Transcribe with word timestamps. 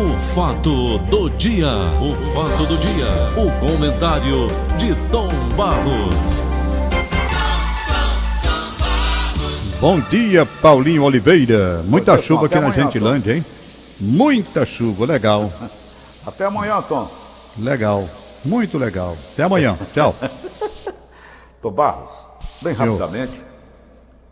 O 0.00 0.18
fato 0.18 0.96
do 1.10 1.28
dia, 1.28 1.68
o 2.00 2.14
fato 2.32 2.64
do 2.64 2.78
dia, 2.78 3.06
o 3.36 3.60
comentário 3.60 4.46
de 4.78 4.94
Tom 5.10 5.28
Barros. 5.54 6.42
Bom 9.78 10.00
dia, 10.00 10.46
Paulinho 10.46 11.02
Oliveira. 11.02 11.82
Muita 11.84 12.16
chuva 12.16 12.46
aqui 12.46 12.58
na 12.58 12.70
Gentilândia, 12.70 13.36
hein? 13.36 13.44
Muita 14.00 14.64
chuva, 14.64 15.04
legal. 15.04 15.52
Até 16.26 16.46
amanhã, 16.46 16.80
Tom. 16.80 17.06
Legal, 17.58 18.08
muito 18.42 18.78
legal. 18.78 19.18
Até 19.34 19.42
amanhã, 19.42 19.76
tchau. 19.92 20.16
Tom 21.60 21.72
Barros, 21.72 22.24
bem 22.62 22.72
rapidamente. 22.72 23.49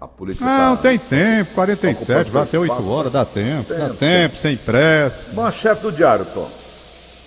A 0.00 0.06
política 0.06 0.44
Não, 0.44 0.76
tá 0.76 0.82
tem 0.82 0.98
tempo, 0.98 1.54
47, 1.54 2.30
vai 2.30 2.42
até 2.44 2.58
8 2.58 2.70
espaço, 2.70 2.92
horas, 2.92 3.12
dá 3.12 3.24
tempo, 3.24 3.68
dá 3.68 3.86
Tempo, 3.86 3.94
tempo, 3.96 4.36
sem 4.36 4.56
pressa. 4.56 5.32
Manchete 5.34 5.82
do 5.82 5.90
Diário, 5.90 6.24
Tom. 6.26 6.48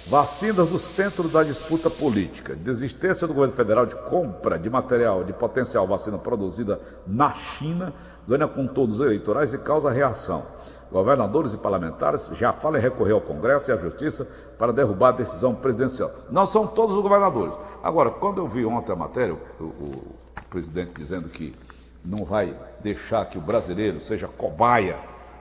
Vacinas 0.07 0.69
do 0.69 0.79
centro 0.79 1.27
da 1.27 1.43
disputa 1.43 1.89
política. 1.89 2.55
Desistência 2.55 3.27
do 3.27 3.33
governo 3.33 3.55
federal 3.55 3.85
de 3.85 3.95
compra 3.95 4.57
de 4.57 4.69
material 4.69 5.23
de 5.23 5.33
potencial 5.33 5.85
vacina 5.85 6.17
produzida 6.17 6.79
na 7.05 7.33
China 7.33 7.93
ganha 8.27 8.47
contornos 8.47 8.99
eleitorais 8.99 9.53
e 9.53 9.57
causa 9.57 9.91
reação. 9.91 10.43
Governadores 10.91 11.53
e 11.53 11.57
parlamentares 11.57 12.31
já 12.35 12.51
falam 12.51 12.79
em 12.79 12.83
recorrer 12.83 13.13
ao 13.13 13.21
Congresso 13.21 13.69
e 13.69 13.73
à 13.73 13.77
Justiça 13.77 14.27
para 14.57 14.73
derrubar 14.73 15.09
a 15.09 15.17
decisão 15.17 15.53
presidencial. 15.53 16.11
Não 16.29 16.45
são 16.45 16.65
todos 16.67 16.95
os 16.95 17.01
governadores. 17.01 17.53
Agora, 17.83 18.09
quando 18.09 18.39
eu 18.39 18.47
vi 18.47 18.65
ontem 18.65 18.91
a 18.91 18.95
matéria, 18.95 19.37
o, 19.59 19.63
o 19.63 20.15
presidente 20.49 20.93
dizendo 20.95 21.29
que 21.29 21.53
não 22.03 22.25
vai 22.25 22.55
deixar 22.81 23.25
que 23.25 23.37
o 23.37 23.41
brasileiro 23.41 23.99
seja 24.01 24.27
cobaia 24.27 24.95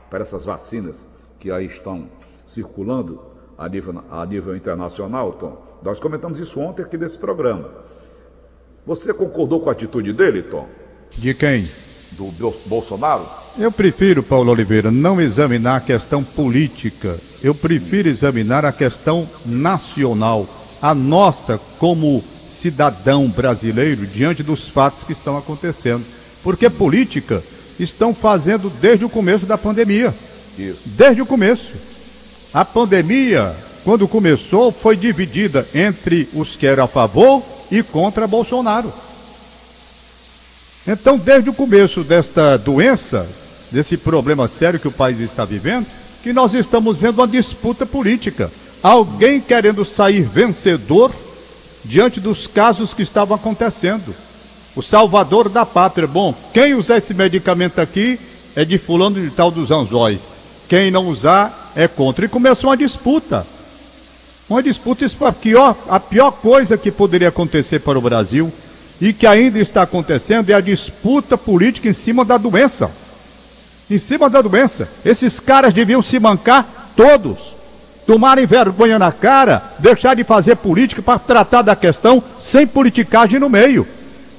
para 0.08 0.20
essas 0.22 0.44
vacinas 0.44 1.08
que 1.38 1.50
aí 1.50 1.66
estão 1.66 2.08
circulando 2.46 3.20
a 3.56 3.68
nível, 3.68 4.02
a 4.10 4.26
nível 4.26 4.56
internacional, 4.56 5.32
Tom. 5.32 5.56
Nós 5.82 5.98
comentamos 6.00 6.38
isso 6.38 6.60
ontem 6.60 6.82
aqui 6.82 6.96
nesse 6.98 7.18
programa. 7.18 7.68
Você 8.86 9.12
concordou 9.12 9.60
com 9.60 9.68
a 9.68 9.72
atitude 9.72 10.12
dele, 10.12 10.42
Tom? 10.42 10.66
De 11.16 11.34
quem? 11.34 11.68
Do 12.12 12.24
Bol- 12.32 12.60
Bolsonaro? 12.66 13.24
Eu 13.58 13.70
prefiro, 13.70 14.22
Paulo 14.22 14.50
Oliveira, 14.50 14.90
não 14.90 15.20
examinar 15.20 15.76
a 15.76 15.80
questão 15.80 16.24
política. 16.24 17.18
Eu 17.42 17.54
prefiro 17.54 18.08
examinar 18.08 18.64
a 18.64 18.72
questão 18.72 19.28
nacional, 19.46 20.46
a 20.80 20.94
nossa 20.94 21.58
como 21.78 22.22
cidadão 22.48 23.28
brasileiro 23.28 24.06
diante 24.06 24.42
dos 24.42 24.66
fatos 24.68 25.04
que 25.04 25.12
estão 25.12 25.36
acontecendo. 25.36 26.04
Porque 26.42 26.70
política 26.70 27.42
estão 27.78 28.14
fazendo 28.14 28.70
desde 28.70 29.04
o 29.04 29.08
começo 29.08 29.46
da 29.46 29.58
pandemia. 29.58 30.14
Isso. 30.58 30.88
Desde 30.90 31.22
o 31.22 31.26
começo. 31.26 31.74
A 32.52 32.64
pandemia, 32.64 33.54
quando 33.84 34.08
começou, 34.08 34.72
foi 34.72 34.96
dividida 34.96 35.66
entre 35.74 36.28
os 36.34 36.56
que 36.56 36.66
eram 36.66 36.84
a 36.84 36.88
favor 36.88 37.42
e 37.70 37.82
contra 37.82 38.26
Bolsonaro. 38.26 38.92
Então, 40.86 41.16
desde 41.16 41.50
o 41.50 41.54
começo 41.54 42.02
desta 42.02 42.56
doença, 42.56 43.28
desse 43.70 43.96
problema 43.96 44.48
sério 44.48 44.80
que 44.80 44.88
o 44.88 44.92
país 44.92 45.20
está 45.20 45.44
vivendo, 45.44 45.86
que 46.22 46.32
nós 46.32 46.54
estamos 46.54 46.96
vendo 46.96 47.18
uma 47.18 47.28
disputa 47.28 47.86
política. 47.86 48.50
Alguém 48.82 49.40
querendo 49.40 49.84
sair 49.84 50.22
vencedor 50.22 51.12
diante 51.84 52.18
dos 52.18 52.46
casos 52.46 52.92
que 52.92 53.02
estavam 53.02 53.36
acontecendo. 53.36 54.14
O 54.74 54.82
salvador 54.82 55.48
da 55.48 55.66
pátria. 55.66 56.06
Bom, 56.06 56.34
quem 56.52 56.74
usar 56.74 56.98
esse 56.98 57.12
medicamento 57.12 57.80
aqui 57.80 58.18
é 58.54 58.64
de 58.64 58.78
fulano 58.78 59.20
de 59.20 59.30
tal 59.30 59.50
dos 59.50 59.70
anzóis. 59.70 60.30
Quem 60.68 60.90
não 60.90 61.08
usar 61.08 61.72
é 61.74 61.88
contra. 61.88 62.24
E 62.24 62.28
começou 62.28 62.70
uma 62.70 62.76
disputa. 62.76 63.46
Uma 64.48 64.62
disputa, 64.62 65.04
isso 65.04 65.24
a 65.24 65.32
pior, 65.32 65.76
a 65.88 66.00
pior 66.00 66.32
coisa 66.32 66.76
que 66.76 66.90
poderia 66.90 67.28
acontecer 67.28 67.80
para 67.80 67.98
o 67.98 68.02
Brasil 68.02 68.52
e 69.00 69.12
que 69.12 69.26
ainda 69.26 69.58
está 69.58 69.82
acontecendo 69.82 70.50
é 70.50 70.54
a 70.54 70.60
disputa 70.60 71.38
política 71.38 71.88
em 71.88 71.92
cima 71.92 72.24
da 72.24 72.36
doença. 72.36 72.90
Em 73.88 73.98
cima 73.98 74.28
da 74.28 74.42
doença. 74.42 74.88
Esses 75.04 75.40
caras 75.40 75.72
deviam 75.72 76.02
se 76.02 76.18
mancar 76.18 76.92
todos. 76.96 77.54
Tomarem 78.06 78.44
vergonha 78.44 78.98
na 78.98 79.12
cara, 79.12 79.62
deixar 79.78 80.14
de 80.14 80.24
fazer 80.24 80.56
política 80.56 81.00
para 81.00 81.18
tratar 81.18 81.62
da 81.62 81.76
questão 81.76 82.22
sem 82.38 82.66
politicagem 82.66 83.38
no 83.38 83.48
meio. 83.48 83.86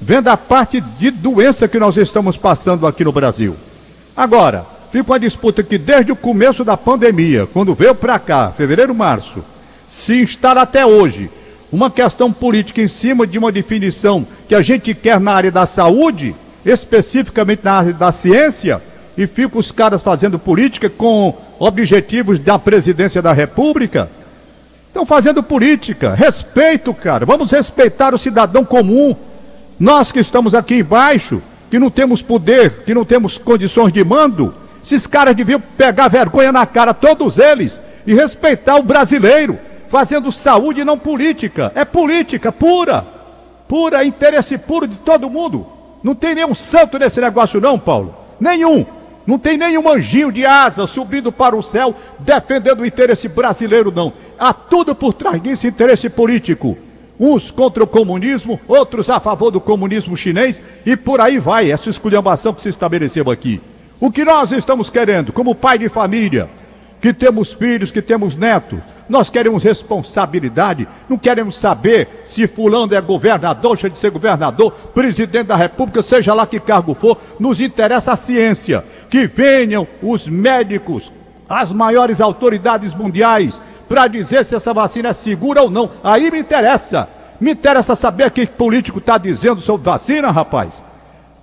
Vendo 0.04 0.26
a 0.26 0.36
parte 0.36 0.80
de 0.80 1.12
doença 1.12 1.68
que 1.68 1.78
nós 1.78 1.96
estamos 1.96 2.36
passando 2.36 2.88
aqui 2.88 3.04
no 3.04 3.12
Brasil. 3.12 3.54
Agora, 4.16 4.66
fica 4.90 5.12
uma 5.12 5.20
disputa 5.20 5.62
que 5.62 5.78
desde 5.78 6.10
o 6.10 6.16
começo 6.16 6.64
da 6.64 6.76
pandemia, 6.76 7.46
quando 7.46 7.72
veio 7.72 7.94
para 7.94 8.18
cá, 8.18 8.50
fevereiro, 8.50 8.92
março, 8.92 9.44
se 9.86 10.20
instala 10.20 10.62
até 10.62 10.84
hoje 10.84 11.30
uma 11.70 11.88
questão 11.88 12.32
política 12.32 12.82
em 12.82 12.88
cima 12.88 13.28
de 13.28 13.38
uma 13.38 13.52
definição 13.52 14.26
que 14.48 14.56
a 14.56 14.60
gente 14.60 14.92
quer 14.92 15.20
na 15.20 15.34
área 15.34 15.52
da 15.52 15.66
saúde, 15.66 16.34
especificamente 16.66 17.60
na 17.62 17.74
área 17.74 17.92
da 17.92 18.10
ciência, 18.10 18.82
e 19.16 19.24
fica 19.28 19.56
os 19.56 19.70
caras 19.70 20.02
fazendo 20.02 20.36
política 20.36 20.90
com 20.90 21.32
objetivos 21.60 22.40
da 22.40 22.58
presidência 22.58 23.22
da 23.22 23.32
República. 23.32 24.10
Estão 24.88 25.06
fazendo 25.06 25.44
política. 25.44 26.12
Respeito, 26.12 26.92
cara. 26.92 27.24
Vamos 27.24 27.52
respeitar 27.52 28.12
o 28.12 28.18
cidadão 28.18 28.64
comum. 28.64 29.14
Nós 29.82 30.12
que 30.12 30.20
estamos 30.20 30.54
aqui 30.54 30.76
embaixo, 30.76 31.42
que 31.68 31.76
não 31.76 31.90
temos 31.90 32.22
poder, 32.22 32.84
que 32.84 32.94
não 32.94 33.04
temos 33.04 33.36
condições 33.36 33.92
de 33.92 34.04
mando, 34.04 34.54
esses 34.80 35.08
caras 35.08 35.34
deviam 35.34 35.60
pegar 35.76 36.06
vergonha 36.06 36.52
na 36.52 36.64
cara, 36.64 36.94
todos 36.94 37.36
eles, 37.36 37.80
e 38.06 38.14
respeitar 38.14 38.76
o 38.76 38.84
brasileiro, 38.84 39.58
fazendo 39.88 40.30
saúde 40.30 40.82
e 40.82 40.84
não 40.84 40.96
política. 40.96 41.72
É 41.74 41.84
política 41.84 42.52
pura, 42.52 43.04
pura, 43.66 44.04
interesse 44.04 44.56
puro 44.56 44.86
de 44.86 44.98
todo 44.98 45.28
mundo. 45.28 45.66
Não 46.00 46.14
tem 46.14 46.36
nenhum 46.36 46.54
santo 46.54 46.96
nesse 46.96 47.20
negócio, 47.20 47.60
não, 47.60 47.76
Paulo. 47.76 48.14
Nenhum. 48.38 48.86
Não 49.26 49.36
tem 49.36 49.58
nenhum 49.58 49.88
anjinho 49.88 50.30
de 50.30 50.46
asa 50.46 50.86
subindo 50.86 51.32
para 51.32 51.56
o 51.56 51.62
céu 51.62 51.92
defendendo 52.20 52.82
o 52.82 52.86
interesse 52.86 53.26
brasileiro, 53.26 53.90
não. 53.90 54.12
Há 54.38 54.52
tudo 54.52 54.94
por 54.94 55.12
trás 55.12 55.42
disso 55.42 55.66
interesse 55.66 56.08
político. 56.08 56.78
Uns 57.24 57.52
contra 57.52 57.84
o 57.84 57.86
comunismo, 57.86 58.58
outros 58.66 59.08
a 59.08 59.20
favor 59.20 59.52
do 59.52 59.60
comunismo 59.60 60.16
chinês 60.16 60.60
e 60.84 60.96
por 60.96 61.20
aí 61.20 61.38
vai 61.38 61.70
essa 61.70 61.88
esculhambação 61.88 62.52
que 62.52 62.60
se 62.60 62.68
estabeleceu 62.68 63.30
aqui. 63.30 63.60
O 64.00 64.10
que 64.10 64.24
nós 64.24 64.50
estamos 64.50 64.90
querendo, 64.90 65.32
como 65.32 65.54
pai 65.54 65.78
de 65.78 65.88
família, 65.88 66.50
que 67.00 67.14
temos 67.14 67.52
filhos, 67.52 67.92
que 67.92 68.02
temos 68.02 68.34
netos, 68.34 68.80
nós 69.08 69.30
queremos 69.30 69.62
responsabilidade, 69.62 70.88
não 71.08 71.16
queremos 71.16 71.56
saber 71.56 72.08
se 72.24 72.48
fulano 72.48 72.92
é 72.92 73.00
governador, 73.00 73.76
deixa 73.76 73.88
de 73.88 74.00
ser 74.00 74.10
governador, 74.10 74.72
presidente 74.92 75.46
da 75.46 75.54
república, 75.54 76.02
seja 76.02 76.34
lá 76.34 76.44
que 76.44 76.58
cargo 76.58 76.92
for, 76.92 77.16
nos 77.38 77.60
interessa 77.60 78.14
a 78.14 78.16
ciência, 78.16 78.84
que 79.08 79.28
venham 79.28 79.86
os 80.02 80.28
médicos, 80.28 81.12
as 81.48 81.72
maiores 81.72 82.20
autoridades 82.20 82.92
mundiais, 82.96 83.62
para 83.92 84.06
dizer 84.06 84.42
se 84.42 84.54
essa 84.54 84.72
vacina 84.72 85.10
é 85.10 85.12
segura 85.12 85.60
ou 85.60 85.70
não, 85.70 85.90
aí 86.02 86.30
me 86.30 86.38
interessa, 86.38 87.06
me 87.38 87.50
interessa 87.50 87.94
saber 87.94 88.30
que 88.30 88.46
político 88.46 89.00
está 89.00 89.18
dizendo 89.18 89.60
sobre 89.60 89.84
vacina, 89.84 90.30
rapaz, 90.30 90.82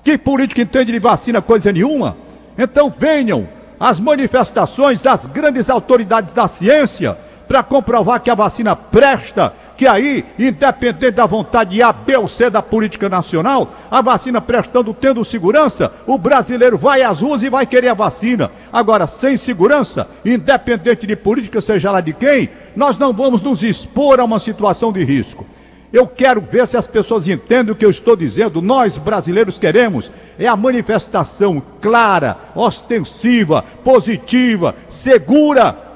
que 0.04 0.18
político 0.18 0.60
entende 0.60 0.92
de 0.92 0.98
vacina 0.98 1.44
coisa 1.44 1.72
nenhuma, 1.72 2.18
então 2.58 2.90
venham 2.90 3.48
as 3.80 4.00
manifestações 4.00 5.00
das 5.00 5.28
grandes 5.28 5.70
autoridades 5.70 6.34
da 6.34 6.48
ciência 6.48 7.16
para 7.50 7.64
comprovar 7.64 8.22
que 8.22 8.30
a 8.30 8.36
vacina 8.36 8.76
presta, 8.76 9.52
que 9.76 9.88
aí, 9.88 10.24
independente 10.38 11.10
da 11.10 11.26
vontade 11.26 11.72
de 11.72 11.82
A, 11.82 11.92
B 11.92 12.16
ou 12.16 12.28
C 12.28 12.48
da 12.48 12.62
política 12.62 13.10
nacional, 13.10 13.72
a 13.90 14.04
vacina 14.04 14.40
prestando, 14.40 14.94
tendo 14.94 15.26
segurança, 15.26 15.92
o 16.06 16.16
brasileiro 16.16 16.78
vai 16.78 17.02
às 17.02 17.22
ruas 17.22 17.42
e 17.42 17.50
vai 17.50 17.66
querer 17.66 17.90
a 17.90 17.96
vacina. 17.96 18.52
Agora, 18.72 19.08
sem 19.08 19.36
segurança, 19.36 20.08
independente 20.24 21.08
de 21.08 21.16
política, 21.16 21.60
seja 21.60 21.90
lá 21.90 22.02
de 22.02 22.14
quem, 22.14 22.52
nós 22.76 23.00
não 23.00 23.12
vamos 23.12 23.42
nos 23.42 23.64
expor 23.64 24.20
a 24.20 24.26
uma 24.26 24.38
situação 24.38 24.94
de 24.94 25.04
risco. 25.04 25.44
Eu 25.92 26.06
quero 26.06 26.40
ver 26.40 26.68
se 26.68 26.78
as 26.78 26.86
pessoas 26.86 27.28
entendem 27.28 27.74
o 27.74 27.76
que 27.76 27.84
eu 27.84 27.90
estou 27.90 28.16
dizendo. 28.16 28.62
Nós, 28.62 28.96
brasileiros, 28.96 29.58
queremos 29.58 30.12
é 30.38 30.46
a 30.46 30.56
manifestação 30.56 31.60
clara, 31.82 32.38
ostensiva, 32.54 33.64
positiva, 33.84 34.76
segura 34.88 35.89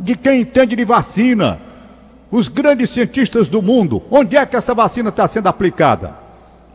de 0.00 0.16
quem 0.16 0.40
entende 0.40 0.74
de 0.74 0.84
vacina. 0.84 1.60
Os 2.30 2.48
grandes 2.48 2.90
cientistas 2.90 3.48
do 3.48 3.60
mundo, 3.60 4.02
onde 4.10 4.36
é 4.36 4.46
que 4.46 4.56
essa 4.56 4.72
vacina 4.72 5.08
está 5.08 5.26
sendo 5.26 5.48
aplicada? 5.48 6.16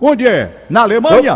Onde 0.02 0.28
é? 0.28 0.66
Na 0.70 0.82
Alemanha? 0.82 1.36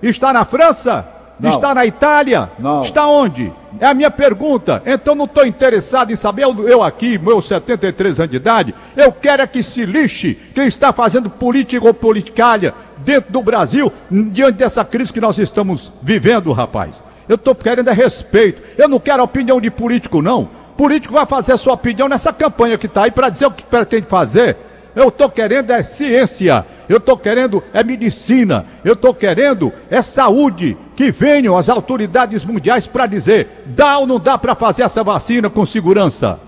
Está 0.00 0.32
na 0.32 0.44
França? 0.44 1.16
Não. 1.40 1.50
Está 1.50 1.74
na 1.74 1.86
Itália? 1.86 2.50
Não. 2.58 2.82
Está 2.82 3.06
onde? 3.06 3.52
É 3.80 3.86
a 3.86 3.94
minha 3.94 4.10
pergunta. 4.10 4.82
Então 4.84 5.14
não 5.14 5.24
estou 5.24 5.46
interessado 5.46 6.12
em 6.12 6.16
saber, 6.16 6.44
eu, 6.44 6.68
eu 6.68 6.82
aqui, 6.82 7.18
meus 7.18 7.46
73 7.46 8.20
anos 8.20 8.30
de 8.30 8.36
idade, 8.36 8.74
eu 8.96 9.10
quero 9.10 9.42
é 9.42 9.46
que 9.46 9.62
se 9.62 9.84
lixe 9.84 10.34
quem 10.54 10.66
está 10.66 10.92
fazendo 10.92 11.30
política 11.30 11.84
ou 11.86 11.94
politicalha 11.94 12.74
dentro 12.98 13.32
do 13.32 13.42
Brasil, 13.42 13.90
diante 14.10 14.58
dessa 14.58 14.84
crise 14.84 15.12
que 15.12 15.20
nós 15.20 15.38
estamos 15.38 15.92
vivendo, 16.02 16.52
rapaz. 16.52 17.02
Eu 17.28 17.36
estou 17.36 17.54
querendo 17.54 17.88
é 17.88 17.92
respeito. 17.92 18.62
Eu 18.76 18.88
não 18.88 19.00
quero 19.00 19.22
opinião 19.22 19.60
de 19.60 19.70
político, 19.70 20.20
não. 20.20 20.59
Político 20.80 21.12
vai 21.12 21.26
fazer 21.26 21.52
a 21.52 21.58
sua 21.58 21.74
opinião 21.74 22.08
nessa 22.08 22.32
campanha 22.32 22.78
que 22.78 22.86
está 22.86 23.04
aí 23.04 23.10
para 23.10 23.28
dizer 23.28 23.44
o 23.44 23.50
que 23.50 23.62
pretende 23.62 24.06
fazer. 24.06 24.56
Eu 24.96 25.08
estou 25.08 25.28
querendo 25.28 25.70
é 25.70 25.82
ciência, 25.82 26.64
eu 26.88 26.96
estou 26.96 27.18
querendo 27.18 27.62
é 27.74 27.84
medicina, 27.84 28.64
eu 28.82 28.94
estou 28.94 29.12
querendo 29.12 29.70
é 29.90 30.00
saúde. 30.00 30.78
Que 30.96 31.10
venham 31.10 31.54
as 31.54 31.68
autoridades 31.68 32.46
mundiais 32.46 32.86
para 32.86 33.04
dizer: 33.04 33.62
dá 33.66 33.98
ou 33.98 34.06
não 34.06 34.18
dá 34.18 34.38
para 34.38 34.54
fazer 34.54 34.82
essa 34.82 35.04
vacina 35.04 35.50
com 35.50 35.66
segurança? 35.66 36.40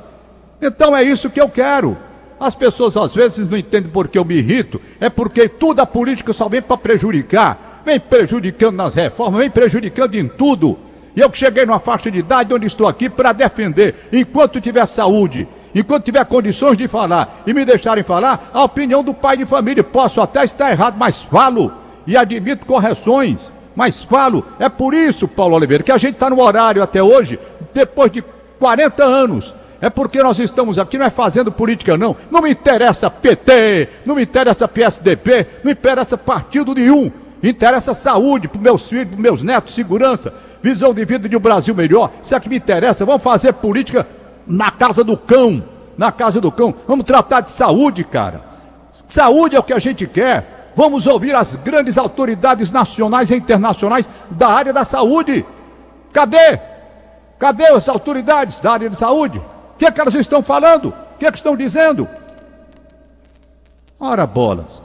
Então 0.63 0.97
é 0.97 1.03
isso 1.03 1.29
que 1.29 1.41
eu 1.41 1.51
quero. 1.51 1.95
As 2.41 2.55
pessoas 2.55 2.97
às 2.97 3.15
vezes 3.15 3.47
não 3.47 3.59
entendem 3.59 3.91
porque 3.91 4.19
eu 4.19 4.25
me 4.25 4.37
irrito, 4.37 4.81
é 4.99 5.11
porque 5.11 5.47
toda 5.47 5.83
a 5.83 5.87
política 5.87 6.33
só 6.33 6.49
vem 6.49 6.63
para 6.63 6.79
prejudicar, 6.79 7.83
vem 7.85 8.01
prejudicando 8.01 8.77
nas 8.77 8.95
reformas, 8.95 9.41
vem 9.41 9.51
prejudicando 9.51 10.15
em 10.15 10.27
tudo. 10.27 10.79
E 11.15 11.21
eu 11.21 11.29
que 11.29 11.39
cheguei 11.39 11.67
numa 11.67 11.79
faixa 11.79 12.11
de 12.11 12.19
idade 12.19 12.55
onde 12.55 12.67
estou 12.67 12.87
aqui 12.87 13.09
para 13.09 13.33
defender, 13.33 13.95
enquanto 14.13 14.61
tiver 14.61 14.87
saúde, 14.87 15.47
enquanto 15.75 16.05
tiver 16.05 16.25
condições 16.25 16.79
de 16.79 16.89
falar 16.89 17.43
e 17.47 17.53
me 17.53 17.65
deixarem 17.65 18.03
falar, 18.03 18.51
a 18.53 18.63
opinião 18.63 19.03
do 19.03 19.13
pai 19.13 19.37
de 19.37 19.45
família. 19.45 19.85
Posso 19.85 20.21
até 20.21 20.45
estar 20.45 20.71
errado, 20.71 20.97
mas 20.99 21.23
falo 21.23 21.73
e 22.07 22.17
admito 22.17 22.67
correções. 22.67 23.53
Mas 23.75 24.03
falo, 24.03 24.47
é 24.59 24.69
por 24.69 24.95
isso, 24.95 25.27
Paulo 25.27 25.55
Oliveira, 25.55 25.83
que 25.83 25.93
a 25.93 25.99
gente 25.99 26.15
está 26.15 26.29
no 26.29 26.41
horário 26.41 26.83
até 26.83 27.03
hoje, 27.03 27.39
depois 27.73 28.11
de 28.11 28.23
40 28.59 29.05
anos. 29.05 29.55
É 29.81 29.91
porque 29.91 30.23
nós 30.23 30.39
estamos 30.39 30.79
aqui, 30.79 30.97
não 30.97 31.07
é 31.07 31.11
fazendo 31.11 31.51
política, 31.51 31.97
não. 31.97 32.15
Não 32.31 32.43
me 32.43 32.51
interessa 32.51 33.11
PT, 33.11 33.89
não 34.07 34.15
me 34.15 34.23
interessa 34.23 34.69
PSDB, 34.69 35.47
não 35.65 35.73
interessa 35.73 36.17
partido 36.17 36.73
nenhum. 36.75 37.11
Interessa 37.43 37.93
saúde 37.93 38.47
para 38.47 38.61
meus 38.61 38.89
filhos, 38.89 39.09
para 39.09 39.21
meus 39.21 39.43
netos, 39.43 39.75
segurança, 39.75 40.33
visão 40.63 40.95
de 40.95 41.05
vida 41.05 41.29
de 41.29 41.37
um 41.37 41.41
Brasil 41.41 41.75
melhor. 41.75 42.13
Isso 42.23 42.35
é 42.35 42.41
que 42.41 42.49
me 42.49 42.57
interessa. 42.57 43.05
Vamos 43.05 43.23
fazer 43.23 43.53
política 43.55 44.07
na 44.47 44.71
casa 44.71 45.03
do 45.03 45.17
cão. 45.17 45.65
Na 45.99 46.13
casa 46.13 46.41
do 46.41 46.53
cão. 46.53 46.73
Vamos 46.87 47.05
tratar 47.05 47.41
de 47.41 47.51
saúde, 47.51 48.05
cara. 48.05 48.41
Saúde 49.09 49.57
é 49.57 49.59
o 49.59 49.63
que 49.63 49.73
a 49.73 49.79
gente 49.81 50.07
quer. 50.07 50.71
Vamos 50.77 51.07
ouvir 51.07 51.35
as 51.35 51.57
grandes 51.57 51.99
autoridades 51.99 52.71
nacionais 52.71 53.31
e 53.31 53.37
internacionais 53.37 54.09
da 54.31 54.49
área 54.49 54.73
da 54.73 54.85
saúde. 54.85 55.45
Cadê? 56.13 56.61
Cadê 57.39 57.67
as 57.67 57.89
autoridades 57.89 58.61
da 58.61 58.73
área 58.73 58.89
de 58.89 58.97
saúde? 58.97 59.39
O 59.39 59.79
que, 59.79 59.85
é 59.85 59.91
que 59.91 60.01
elas 60.01 60.15
estão 60.15 60.43
falando? 60.43 60.91
O 60.91 61.19
que, 61.19 61.27
é 61.27 61.31
que 61.31 61.39
estão 61.39 61.57
dizendo? 61.57 62.09
Ora 63.99 64.27
bolas. 64.27 64.81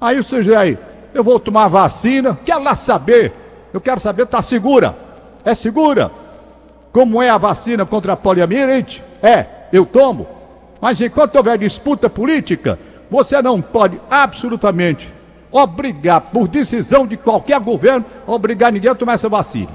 Aí 0.00 0.18
o 0.18 0.24
sujeito 0.24 0.58
aí, 0.58 0.78
eu 1.12 1.22
vou 1.22 1.38
tomar 1.38 1.68
vacina, 1.68 2.38
quero 2.44 2.62
lá 2.62 2.74
saber. 2.74 3.32
Eu 3.72 3.80
quero 3.80 4.00
saber, 4.00 4.22
está 4.22 4.40
segura? 4.40 4.96
É 5.44 5.54
segura? 5.54 6.10
Como 6.92 7.22
é 7.22 7.28
a 7.28 7.38
vacina 7.38 7.84
contra 7.84 8.14
a 8.14 8.16
poliomielite? 8.16 9.02
É, 9.22 9.46
eu 9.72 9.84
tomo. 9.84 10.26
Mas 10.80 11.00
enquanto 11.00 11.36
houver 11.36 11.58
disputa 11.58 12.08
política, 12.08 12.78
você 13.10 13.40
não 13.42 13.60
pode 13.60 14.00
absolutamente 14.10 15.12
obrigar, 15.52 16.20
por 16.20 16.48
decisão 16.48 17.06
de 17.06 17.16
qualquer 17.16 17.60
governo, 17.60 18.04
obrigar 18.26 18.72
ninguém 18.72 18.90
a 18.90 18.94
tomar 18.94 19.14
essa 19.14 19.28
vacina. 19.28 19.70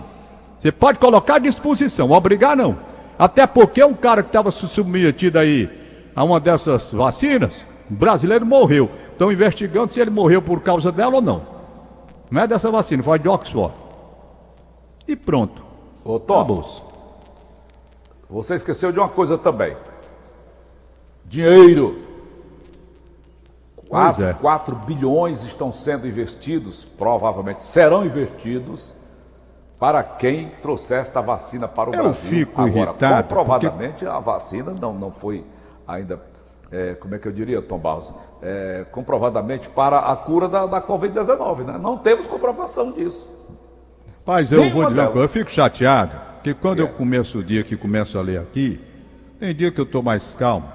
Você 0.59 0.71
pode 0.71 0.97
colocar 0.97 1.35
à 1.35 1.39
disposição, 1.39 2.11
obrigar 2.11 2.55
não. 2.55 2.77
Até 3.19 3.45
porque 3.45 3.83
um 3.83 3.93
cara 3.93 4.23
que 4.23 4.29
estava 4.29 4.51
submetido 4.51 5.37
aí 5.37 5.69
a 6.15 6.23
uma 6.23 6.39
dessas 6.39 6.91
vacinas, 6.91 7.65
brasileiro 7.89 8.45
morreu. 8.45 8.89
Estão 9.11 9.31
investigando 9.31 9.91
se 9.91 9.99
ele 9.99 10.09
morreu 10.09 10.41
por 10.41 10.61
causa 10.61 10.91
dela 10.91 11.15
ou 11.15 11.21
não. 11.21 11.41
Não 12.29 12.41
é 12.41 12.47
dessa 12.47 12.71
vacina, 12.71 13.03
foi 13.03 13.19
de 13.19 13.29
Oxford. 13.29 13.73
E 15.07 15.15
pronto. 15.15 15.63
Ô, 16.03 16.19
Tom, 16.19 16.63
você 18.29 18.55
esqueceu 18.55 18.91
de 18.91 18.99
uma 18.99 19.09
coisa 19.09 19.37
também. 19.37 19.75
Dinheiro. 21.25 22.03
Quase 23.87 24.25
é. 24.25 24.33
4 24.33 24.75
bilhões 24.75 25.43
estão 25.43 25.71
sendo 25.71 26.07
investidos, 26.07 26.83
provavelmente 26.83 27.61
serão 27.63 28.03
investidos, 28.03 28.93
para 29.79 30.03
quem 30.03 30.49
trouxer 30.61 30.99
esta 30.99 31.21
vacina 31.21 31.67
para 31.67 31.91
o 31.91 31.93
Eu 31.93 32.03
Brasil. 32.03 32.29
Fico 32.29 32.61
Agora, 32.61 32.89
irritado 32.89 33.23
comprovadamente, 33.23 34.03
porque... 34.03 34.05
a 34.07 34.19
vacina 34.19 34.73
não, 34.73 34.93
não 34.93 35.11
foi 35.11 35.45
ainda 35.87 36.19
é, 36.75 36.93
como 36.95 37.15
é 37.15 37.17
que 37.17 37.25
eu 37.25 37.31
diria, 37.31 37.61
Tom 37.61 37.79
Barros, 37.79 38.13
é, 38.41 38.85
comprovadamente 38.91 39.69
para 39.69 39.99
a 39.99 40.15
cura 40.15 40.49
da, 40.49 40.65
da 40.65 40.81
Covid-19, 40.81 41.63
né? 41.63 41.79
Não 41.81 41.97
temos 41.97 42.27
comprovação 42.27 42.91
disso. 42.91 43.29
Paz, 44.25 44.51
eu 44.51 44.59
Nenhuma 44.59 44.73
vou 44.73 44.89
dizer 44.89 45.01
uma 45.01 45.11
coisa, 45.11 45.25
eu 45.25 45.29
fico 45.29 45.49
chateado, 45.49 46.17
porque 46.33 46.53
quando 46.53 46.79
é. 46.79 46.81
eu 46.81 46.89
começo 46.89 47.37
o 47.37 47.43
dia 47.43 47.63
que 47.63 47.77
começo 47.77 48.17
a 48.17 48.21
ler 48.21 48.39
aqui, 48.39 48.81
tem 49.39 49.55
dia 49.55 49.71
que 49.71 49.79
eu 49.79 49.85
estou 49.85 50.03
mais 50.03 50.35
calmo, 50.35 50.67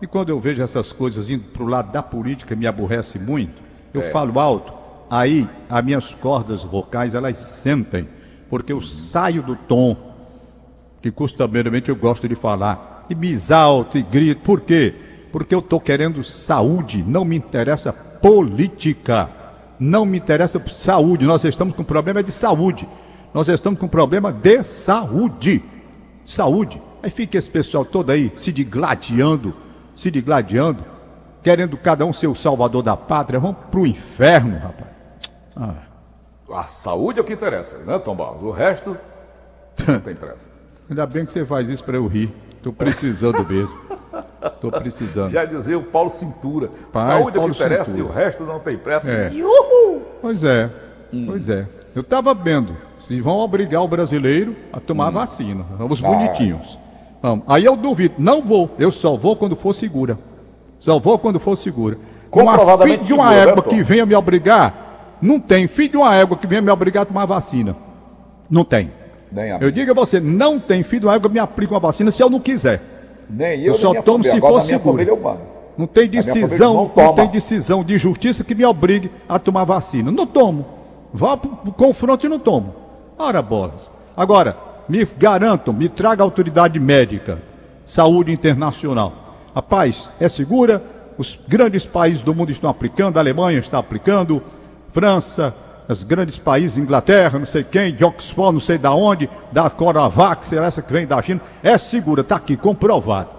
e 0.00 0.06
quando 0.06 0.30
eu 0.30 0.40
vejo 0.40 0.62
essas 0.62 0.90
coisas 0.90 1.28
indo 1.28 1.44
para 1.50 1.62
o 1.62 1.66
lado 1.66 1.92
da 1.92 2.02
política, 2.02 2.56
me 2.56 2.66
aborrece 2.66 3.18
muito, 3.18 3.62
eu 3.92 4.00
é. 4.00 4.10
falo 4.10 4.40
alto, 4.40 4.72
aí 5.10 5.46
as 5.68 5.84
minhas 5.84 6.14
cordas 6.14 6.64
vocais, 6.64 7.14
elas 7.14 7.36
sentem, 7.36 8.08
porque 8.48 8.72
eu 8.72 8.80
saio 8.80 9.42
do 9.42 9.54
tom, 9.54 9.96
que 11.02 11.10
costumeiramente 11.10 11.90
eu 11.90 11.96
gosto 11.96 12.26
de 12.26 12.34
falar, 12.34 13.04
e 13.10 13.14
me 13.14 13.30
exalto 13.30 13.98
e 13.98 14.02
grito, 14.02 14.40
por 14.42 14.62
quê? 14.62 15.11
Porque 15.32 15.54
eu 15.54 15.60
estou 15.60 15.80
querendo 15.80 16.22
saúde, 16.22 17.02
não 17.02 17.24
me 17.24 17.34
interessa 17.36 17.92
política, 17.92 19.30
não 19.80 20.04
me 20.04 20.18
interessa 20.18 20.62
saúde. 20.74 21.24
Nós 21.24 21.42
estamos 21.44 21.74
com 21.74 21.82
problema 21.82 22.22
de 22.22 22.30
saúde, 22.30 22.86
nós 23.32 23.48
estamos 23.48 23.80
com 23.80 23.88
problema 23.88 24.30
de 24.30 24.62
saúde. 24.62 25.64
Saúde. 26.24 26.80
Aí 27.02 27.10
fica 27.10 27.38
esse 27.38 27.50
pessoal 27.50 27.84
todo 27.84 28.10
aí 28.10 28.30
se 28.36 28.52
digladiando, 28.52 29.56
se 29.96 30.10
digladiando, 30.10 30.84
querendo 31.42 31.76
cada 31.76 32.04
um 32.04 32.12
ser 32.12 32.28
o 32.28 32.34
salvador 32.34 32.82
da 32.82 32.96
pátria. 32.96 33.40
Vamos 33.40 33.56
para 33.70 33.80
o 33.80 33.86
inferno, 33.86 34.58
rapaz. 34.58 34.90
Ah. 35.56 35.74
A 36.52 36.64
saúde 36.64 37.18
é 37.18 37.22
o 37.22 37.24
que 37.24 37.32
interessa, 37.32 37.78
né, 37.78 37.98
Tom 37.98 38.14
Barros? 38.14 38.42
O 38.42 38.50
resto 38.50 38.96
não 39.88 39.98
tem 39.98 40.14
pressa. 40.14 40.50
Ainda 40.88 41.06
bem 41.06 41.24
que 41.24 41.32
você 41.32 41.44
faz 41.44 41.68
isso 41.70 41.82
para 41.82 41.96
eu 41.96 42.06
rir. 42.06 42.32
Estou 42.58 42.72
precisando 42.72 43.44
mesmo. 43.48 43.74
Estou 44.44 44.70
precisando. 44.70 45.30
Já 45.30 45.44
dizia 45.44 45.78
o 45.78 45.82
Paulo 45.82 46.08
Cintura. 46.08 46.70
Pai, 46.92 47.06
Saúde 47.06 47.38
Paulo 47.38 47.48
é 47.48 47.50
o 47.50 47.54
que 47.54 47.62
interessa 47.62 47.90
Cintura. 47.92 48.08
e 48.08 48.10
o 48.10 48.14
resto 48.14 48.44
não 48.44 48.58
tem 48.60 48.76
pressa. 48.76 49.10
É. 49.10 49.30
Uhul! 49.30 50.02
Pois 50.20 50.44
é, 50.44 50.70
hum. 51.12 51.24
pois 51.26 51.48
é. 51.48 51.66
Eu 51.94 52.02
estava 52.02 52.34
vendo 52.34 52.76
se 52.98 53.20
vão 53.20 53.38
obrigar 53.38 53.82
o 53.82 53.88
brasileiro 53.88 54.56
a 54.72 54.80
tomar 54.80 55.08
hum. 55.08 55.12
vacina. 55.12 55.64
Os 55.88 56.02
ah. 56.02 56.06
bonitinhos. 56.06 56.78
Vamos. 57.22 57.44
Aí 57.46 57.64
eu 57.64 57.76
duvido. 57.76 58.14
Não 58.18 58.42
vou. 58.42 58.74
Eu 58.78 58.90
só 58.90 59.16
vou 59.16 59.36
quando 59.36 59.54
for 59.54 59.74
segura. 59.74 60.18
Só 60.78 60.98
vou 60.98 61.18
quando 61.18 61.38
for 61.38 61.56
segura. 61.56 61.96
Com 62.28 62.48
a 62.48 62.78
filho 62.78 62.98
de 62.98 63.12
uma 63.12 63.28
segura, 63.28 63.50
égua 63.50 63.62
né, 63.62 63.68
que 63.68 63.82
venha 63.82 64.06
me 64.06 64.14
obrigar, 64.14 65.18
não 65.20 65.38
tem. 65.38 65.68
Filho 65.68 65.90
de 65.90 65.96
uma 65.98 66.14
égua 66.14 66.36
que 66.36 66.46
venha 66.46 66.62
me 66.62 66.70
obrigar 66.70 67.02
a 67.02 67.06
tomar 67.06 67.26
vacina. 67.26 67.76
Não 68.50 68.64
tem. 68.64 68.90
eu 69.60 69.70
digo 69.70 69.90
a 69.92 69.94
você, 69.94 70.18
não 70.18 70.58
tem 70.58 70.82
filho 70.82 71.00
de 71.02 71.06
uma 71.06 71.14
égua 71.14 71.28
que 71.28 71.34
me 71.34 71.40
aplica 71.40 71.74
uma 71.74 71.80
vacina 71.80 72.10
se 72.10 72.22
eu 72.22 72.28
não 72.28 72.40
quiser. 72.40 73.01
Nem 73.32 73.60
eu, 73.60 73.72
eu 73.72 73.74
só 73.74 73.94
tomo 74.02 74.22
se 74.22 74.38
for 74.38 74.60
seguro. 74.62 75.18
Não 75.76 75.86
tem 75.86 76.06
decisão, 76.06 76.74
não, 76.74 76.92
não, 76.94 77.14
tem 77.14 77.28
decisão 77.28 77.82
de 77.82 77.96
justiça 77.96 78.44
que 78.44 78.54
me 78.54 78.64
obrigue 78.64 79.10
a 79.26 79.38
tomar 79.38 79.64
vacina. 79.64 80.12
Não 80.12 80.26
tomo. 80.26 80.66
Vá 81.12 81.36
para 81.36 81.50
o 81.50 81.72
confronto 81.72 82.26
e 82.26 82.28
não 82.28 82.38
tomo. 82.38 82.74
Ora 83.18 83.40
bolas. 83.40 83.90
Agora, 84.14 84.56
me 84.86 85.06
garantam, 85.16 85.72
me 85.72 85.88
traga 85.88 86.22
autoridade 86.22 86.78
médica, 86.78 87.40
saúde 87.84 88.30
internacional. 88.30 89.12
A 89.54 89.62
paz 89.62 90.10
é 90.20 90.28
segura, 90.28 90.82
os 91.16 91.38
grandes 91.48 91.86
países 91.86 92.22
do 92.22 92.34
mundo 92.34 92.50
estão 92.50 92.68
aplicando, 92.68 93.16
a 93.16 93.20
Alemanha 93.20 93.58
está 93.58 93.78
aplicando, 93.78 94.42
França, 94.92 95.54
os 95.92 96.04
grandes 96.04 96.38
países, 96.38 96.78
Inglaterra, 96.78 97.38
não 97.38 97.46
sei 97.46 97.62
quem, 97.62 97.94
de 97.94 98.04
Oxford, 98.04 98.52
não 98.52 98.60
sei 98.60 98.78
da 98.78 98.92
onde, 98.92 99.28
da 99.52 99.68
Coronavac, 99.70 100.54
essa 100.56 100.82
que 100.82 100.92
vem 100.92 101.06
da 101.06 101.20
China, 101.22 101.40
é 101.62 101.76
segura, 101.78 102.22
está 102.22 102.36
aqui, 102.36 102.56
comprovado. 102.56 103.34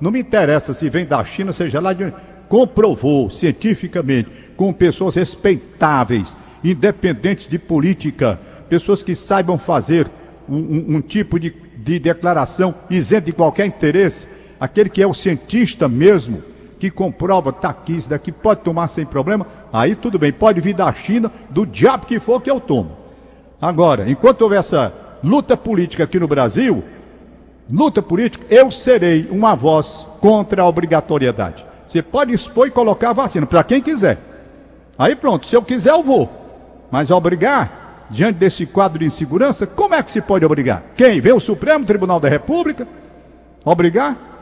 Não 0.00 0.10
me 0.10 0.20
interessa 0.20 0.72
se 0.72 0.88
vem 0.88 1.06
da 1.06 1.24
China, 1.24 1.52
seja 1.52 1.80
lá 1.80 1.92
de 1.92 2.04
onde. 2.04 2.14
Comprovou 2.48 3.30
cientificamente, 3.30 4.30
com 4.56 4.72
pessoas 4.72 5.14
respeitáveis, 5.14 6.36
independentes 6.62 7.48
de 7.48 7.58
política, 7.58 8.38
pessoas 8.68 9.02
que 9.02 9.14
saibam 9.14 9.58
fazer 9.58 10.08
um, 10.48 10.56
um, 10.56 10.96
um 10.96 11.00
tipo 11.00 11.40
de, 11.40 11.54
de 11.76 11.98
declaração 11.98 12.74
isento 12.90 13.26
de 13.26 13.32
qualquer 13.32 13.66
interesse, 13.66 14.28
aquele 14.60 14.90
que 14.90 15.02
é 15.02 15.06
o 15.06 15.14
cientista 15.14 15.88
mesmo 15.88 16.42
que 16.84 16.90
comprova, 16.90 17.50
tá 17.50 17.70
aqui, 17.70 17.96
isso 17.96 18.10
daqui 18.10 18.30
pode 18.30 18.60
tomar 18.60 18.88
sem 18.88 19.06
problema, 19.06 19.46
aí 19.72 19.94
tudo 19.94 20.18
bem, 20.18 20.30
pode 20.30 20.60
vir 20.60 20.74
da 20.74 20.92
China, 20.92 21.32
do 21.48 21.64
diabo 21.64 22.04
que 22.04 22.20
for 22.20 22.42
que 22.42 22.50
eu 22.50 22.60
tomo. 22.60 22.90
Agora, 23.60 24.10
enquanto 24.10 24.42
houver 24.42 24.58
essa 24.58 24.92
luta 25.22 25.56
política 25.56 26.04
aqui 26.04 26.20
no 26.20 26.28
Brasil, 26.28 26.84
luta 27.72 28.02
política, 28.02 28.44
eu 28.50 28.70
serei 28.70 29.26
uma 29.30 29.54
voz 29.54 30.06
contra 30.20 30.60
a 30.62 30.68
obrigatoriedade. 30.68 31.64
Você 31.86 32.02
pode 32.02 32.34
expor 32.34 32.66
e 32.66 32.70
colocar 32.70 33.10
a 33.10 33.14
vacina 33.14 33.46
para 33.46 33.64
quem 33.64 33.80
quiser. 33.80 34.18
Aí 34.98 35.16
pronto, 35.16 35.46
se 35.46 35.56
eu 35.56 35.62
quiser 35.62 35.92
eu 35.92 36.02
vou. 36.02 36.30
Mas 36.90 37.10
obrigar, 37.10 38.06
diante 38.10 38.36
desse 38.36 38.66
quadro 38.66 38.98
de 38.98 39.06
insegurança, 39.06 39.66
como 39.66 39.94
é 39.94 40.02
que 40.02 40.10
se 40.10 40.20
pode 40.20 40.44
obrigar? 40.44 40.82
Quem? 40.94 41.18
Vê 41.18 41.32
o 41.32 41.40
Supremo 41.40 41.86
Tribunal 41.86 42.20
da 42.20 42.28
República? 42.28 42.86
Obrigar? 43.64 44.33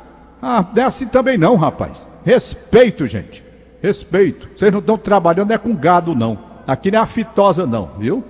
Ah, 0.42 0.66
é 0.76 0.82
assim 0.82 1.06
também 1.06 1.38
não, 1.38 1.54
rapaz. 1.54 2.08
Respeito, 2.24 3.06
gente. 3.06 3.44
Respeito. 3.80 4.50
Vocês 4.54 4.72
não 4.72 4.80
estão 4.80 4.98
trabalhando 4.98 5.52
é 5.52 5.58
com 5.58 5.74
gado, 5.74 6.16
não. 6.16 6.36
Aqui 6.66 6.90
não 6.90 6.98
é 6.98 7.02
a 7.02 7.06
fitosa, 7.06 7.64
não, 7.64 7.90
viu? 7.96 8.24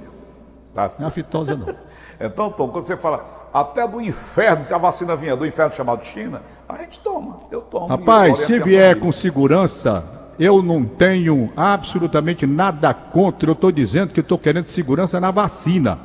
Tá 0.74 0.90
Não 0.98 1.06
é 1.06 1.08
a 1.08 1.10
fitosa, 1.10 1.56
não. 1.56 1.66
Então, 2.24 2.50
Tom, 2.52 2.68
quando 2.68 2.84
você 2.84 2.96
fala 2.96 3.48
até 3.52 3.86
do 3.88 4.00
inferno, 4.00 4.62
se 4.62 4.72
a 4.72 4.78
vacina 4.78 5.16
vinha 5.16 5.34
do 5.34 5.44
inferno 5.44 5.74
chamado 5.74 6.04
China, 6.04 6.40
a 6.68 6.76
gente 6.76 7.00
toma, 7.00 7.40
eu 7.50 7.60
tomo. 7.62 7.88
Rapaz, 7.88 8.40
eu 8.40 8.46
se 8.46 8.58
vier 8.60 9.00
com 9.00 9.10
segurança, 9.10 10.04
eu 10.38 10.62
não 10.62 10.84
tenho 10.84 11.52
absolutamente 11.56 12.46
nada 12.46 12.94
contra. 12.94 13.50
Eu 13.50 13.54
estou 13.54 13.72
dizendo 13.72 14.12
que 14.12 14.20
estou 14.20 14.38
querendo 14.38 14.66
segurança 14.66 15.18
na 15.18 15.32
vacina. 15.32 15.98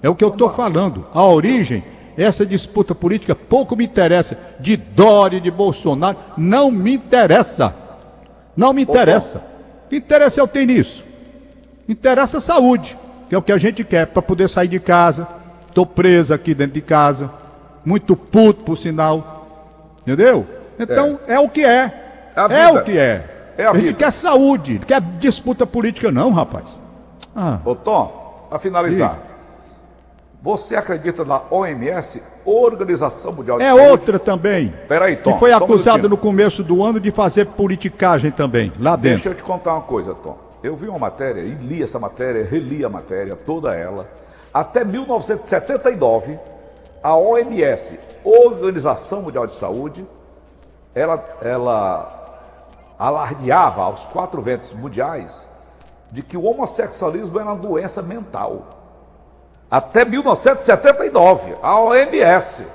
É 0.00 0.08
o 0.08 0.14
que 0.14 0.24
eu 0.24 0.28
estou 0.28 0.48
falando. 0.48 1.04
A 1.12 1.24
origem, 1.24 1.82
essa 2.16 2.46
disputa 2.46 2.94
política 2.94 3.34
pouco 3.34 3.76
me 3.76 3.84
interessa. 3.84 4.38
De 4.58 4.76
Dória, 4.76 5.40
de 5.40 5.50
Bolsonaro, 5.50 6.16
não 6.36 6.70
me 6.70 6.94
interessa. 6.94 7.74
Não 8.56 8.72
me 8.72 8.82
interessa. 8.82 9.42
Que 9.90 9.96
interesse 9.96 10.40
eu 10.40 10.48
tenho 10.48 10.66
nisso? 10.66 11.04
Interessa 11.88 12.38
a 12.38 12.40
saúde, 12.40 12.98
que 13.28 13.34
é 13.34 13.38
o 13.38 13.42
que 13.42 13.52
a 13.52 13.58
gente 13.58 13.84
quer 13.84 14.06
para 14.06 14.22
poder 14.22 14.48
sair 14.48 14.68
de 14.68 14.80
casa. 14.80 15.28
Estou 15.68 15.86
preso 15.86 16.32
aqui 16.32 16.54
dentro 16.54 16.72
de 16.72 16.80
casa, 16.80 17.30
muito 17.84 18.16
puto 18.16 18.64
por 18.64 18.78
sinal. 18.78 19.46
Entendeu? 20.02 20.46
Então 20.78 21.18
é, 21.26 21.38
o 21.38 21.48
que 21.48 21.64
é. 21.64 22.30
É 22.34 22.40
a 22.40 22.48
É, 22.50 22.68
o 22.70 22.82
que 22.82 22.98
é. 22.98 23.36
É 23.58 23.64
a 23.64 23.72
gente 23.72 23.84
vida. 23.84 23.98
quer 23.98 24.10
saúde, 24.12 24.74
não 24.74 24.80
quer 24.86 25.00
disputa 25.18 25.66
política 25.66 26.12
não, 26.12 26.30
rapaz. 26.30 26.80
Ah, 27.34 27.58
Ô 27.64 27.74
Tom, 27.74 28.46
para 28.50 28.58
finalizar, 28.58 29.18
você 30.46 30.76
acredita 30.76 31.24
na 31.24 31.42
OMS, 31.50 32.22
Organização 32.44 33.32
Mundial 33.32 33.58
de 33.58 33.64
é 33.64 33.66
Saúde? 33.66 33.88
outra 33.88 34.16
também. 34.16 34.72
Peraí, 34.86 35.16
Tom. 35.16 35.32
que 35.32 35.38
foi 35.40 35.50
só 35.80 35.96
um 35.96 36.08
no 36.08 36.16
começo 36.16 36.62
do 36.62 36.84
ano 36.84 37.00
de 37.00 37.10
fazer 37.10 37.46
politicagem 37.46 38.30
também, 38.30 38.72
lá 38.78 38.94
dentro. 38.94 39.16
Deixa 39.16 39.30
eu 39.30 39.34
te 39.34 39.42
contar 39.42 39.72
uma 39.72 39.82
coisa, 39.82 40.14
Tom. 40.14 40.38
Eu 40.62 40.76
vi 40.76 40.88
uma 40.88 41.00
matéria 41.00 41.40
e 41.40 41.50
li 41.50 41.82
essa 41.82 41.98
matéria, 41.98 42.44
reli 42.44 42.84
a 42.84 42.88
matéria, 42.88 43.34
toda 43.34 43.74
ela. 43.74 44.08
Até 44.54 44.84
1979, 44.84 46.38
a 47.02 47.16
OMS, 47.16 47.98
Organização 48.22 49.22
Mundial 49.22 49.48
de 49.48 49.56
Saúde, 49.56 50.06
ela, 50.94 51.24
ela 51.42 52.94
alardeava 52.96 53.82
aos 53.82 54.04
quatro 54.06 54.40
ventos 54.40 54.72
mundiais 54.72 55.48
de 56.12 56.22
que 56.22 56.36
o 56.36 56.44
homossexualismo 56.44 57.40
era 57.40 57.48
uma 57.48 57.56
doença 57.56 58.00
mental. 58.00 58.75
Até 59.70 60.04
1979, 60.04 61.56
a 61.62 61.80
OMS. 61.80 62.66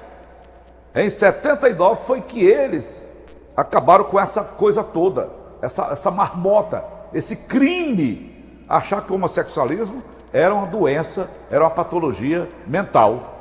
Em 0.93 1.09
79 1.09 2.03
foi 2.03 2.21
que 2.21 2.43
eles 2.43 3.07
acabaram 3.55 4.03
com 4.03 4.19
essa 4.19 4.43
coisa 4.43 4.83
toda, 4.83 5.29
essa, 5.61 5.89
essa 5.91 6.11
marmota, 6.11 6.83
esse 7.13 7.35
crime, 7.35 8.63
achar 8.67 9.01
que 9.01 9.11
o 9.11 9.15
homossexualismo 9.15 10.03
era 10.33 10.53
uma 10.53 10.67
doença, 10.67 11.29
era 11.49 11.63
uma 11.63 11.69
patologia 11.69 12.49
mental. 12.67 13.37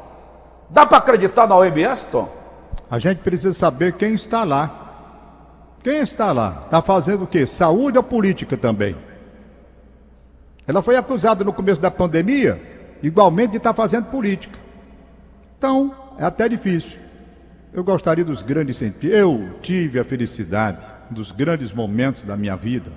Dá 0.69 0.87
para 0.87 0.99
acreditar 0.99 1.47
na 1.47 1.57
OMS, 1.57 2.07
Tom? 2.07 2.28
A 2.90 2.99
gente 2.99 3.19
precisa 3.19 3.52
saber 3.52 3.95
quem 3.95 4.14
está 4.14 4.45
lá. 4.45 4.76
Quem 5.83 6.00
está 6.00 6.33
lá? 6.33 6.62
Está 6.66 6.83
fazendo 6.83 7.25
o 7.25 7.26
quê? 7.26 7.47
Saúde 7.47 7.97
ou 7.97 8.04
política 8.04 8.57
também? 8.57 8.97
Ela 10.66 10.83
foi 10.83 10.97
acusada 10.97 11.42
no 11.42 11.52
começo 11.52 11.80
da 11.80 11.90
pandemia, 11.90 12.61
igualmente 13.02 13.52
de 13.52 13.57
estar 13.57 13.75
fazendo 13.75 14.07
política. 14.07 14.59
Então, 15.57 15.95
é 16.19 16.25
até 16.25 16.49
difícil. 16.49 16.99
Eu 17.73 17.85
gostaria 17.85 18.25
dos 18.25 18.42
grandes 18.42 18.76
cientistas. 18.76 19.11
Eu 19.11 19.59
tive 19.62 19.99
a 19.99 20.04
felicidade 20.04 20.85
dos 21.11 21.33
grandes 21.33 21.73
momentos 21.73 22.25
da 22.25 22.37
minha 22.37 22.57
vida. 22.57 22.90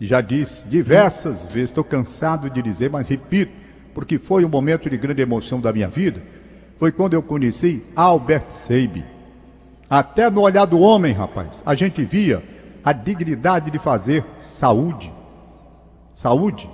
E 0.00 0.06
já 0.06 0.20
disse 0.20 0.66
diversas 0.66 1.44
vezes, 1.46 1.70
estou 1.70 1.84
cansado 1.84 2.50
de 2.50 2.60
dizer, 2.62 2.90
mas 2.90 3.08
repito, 3.08 3.52
porque 3.94 4.18
foi 4.18 4.44
um 4.44 4.48
momento 4.48 4.88
de 4.88 4.96
grande 4.96 5.22
emoção 5.22 5.60
da 5.60 5.72
minha 5.72 5.88
vida. 5.88 6.22
Foi 6.78 6.90
quando 6.90 7.14
eu 7.14 7.22
conheci 7.22 7.82
Albert 7.94 8.48
Seib. 8.48 9.04
Até 9.88 10.30
no 10.30 10.40
olhar 10.40 10.64
do 10.64 10.80
homem, 10.80 11.12
rapaz, 11.12 11.62
a 11.66 11.74
gente 11.74 12.02
via 12.02 12.42
a 12.82 12.92
dignidade 12.92 13.70
de 13.70 13.78
fazer 13.78 14.24
saúde. 14.40 15.12
Saúde 16.14 16.68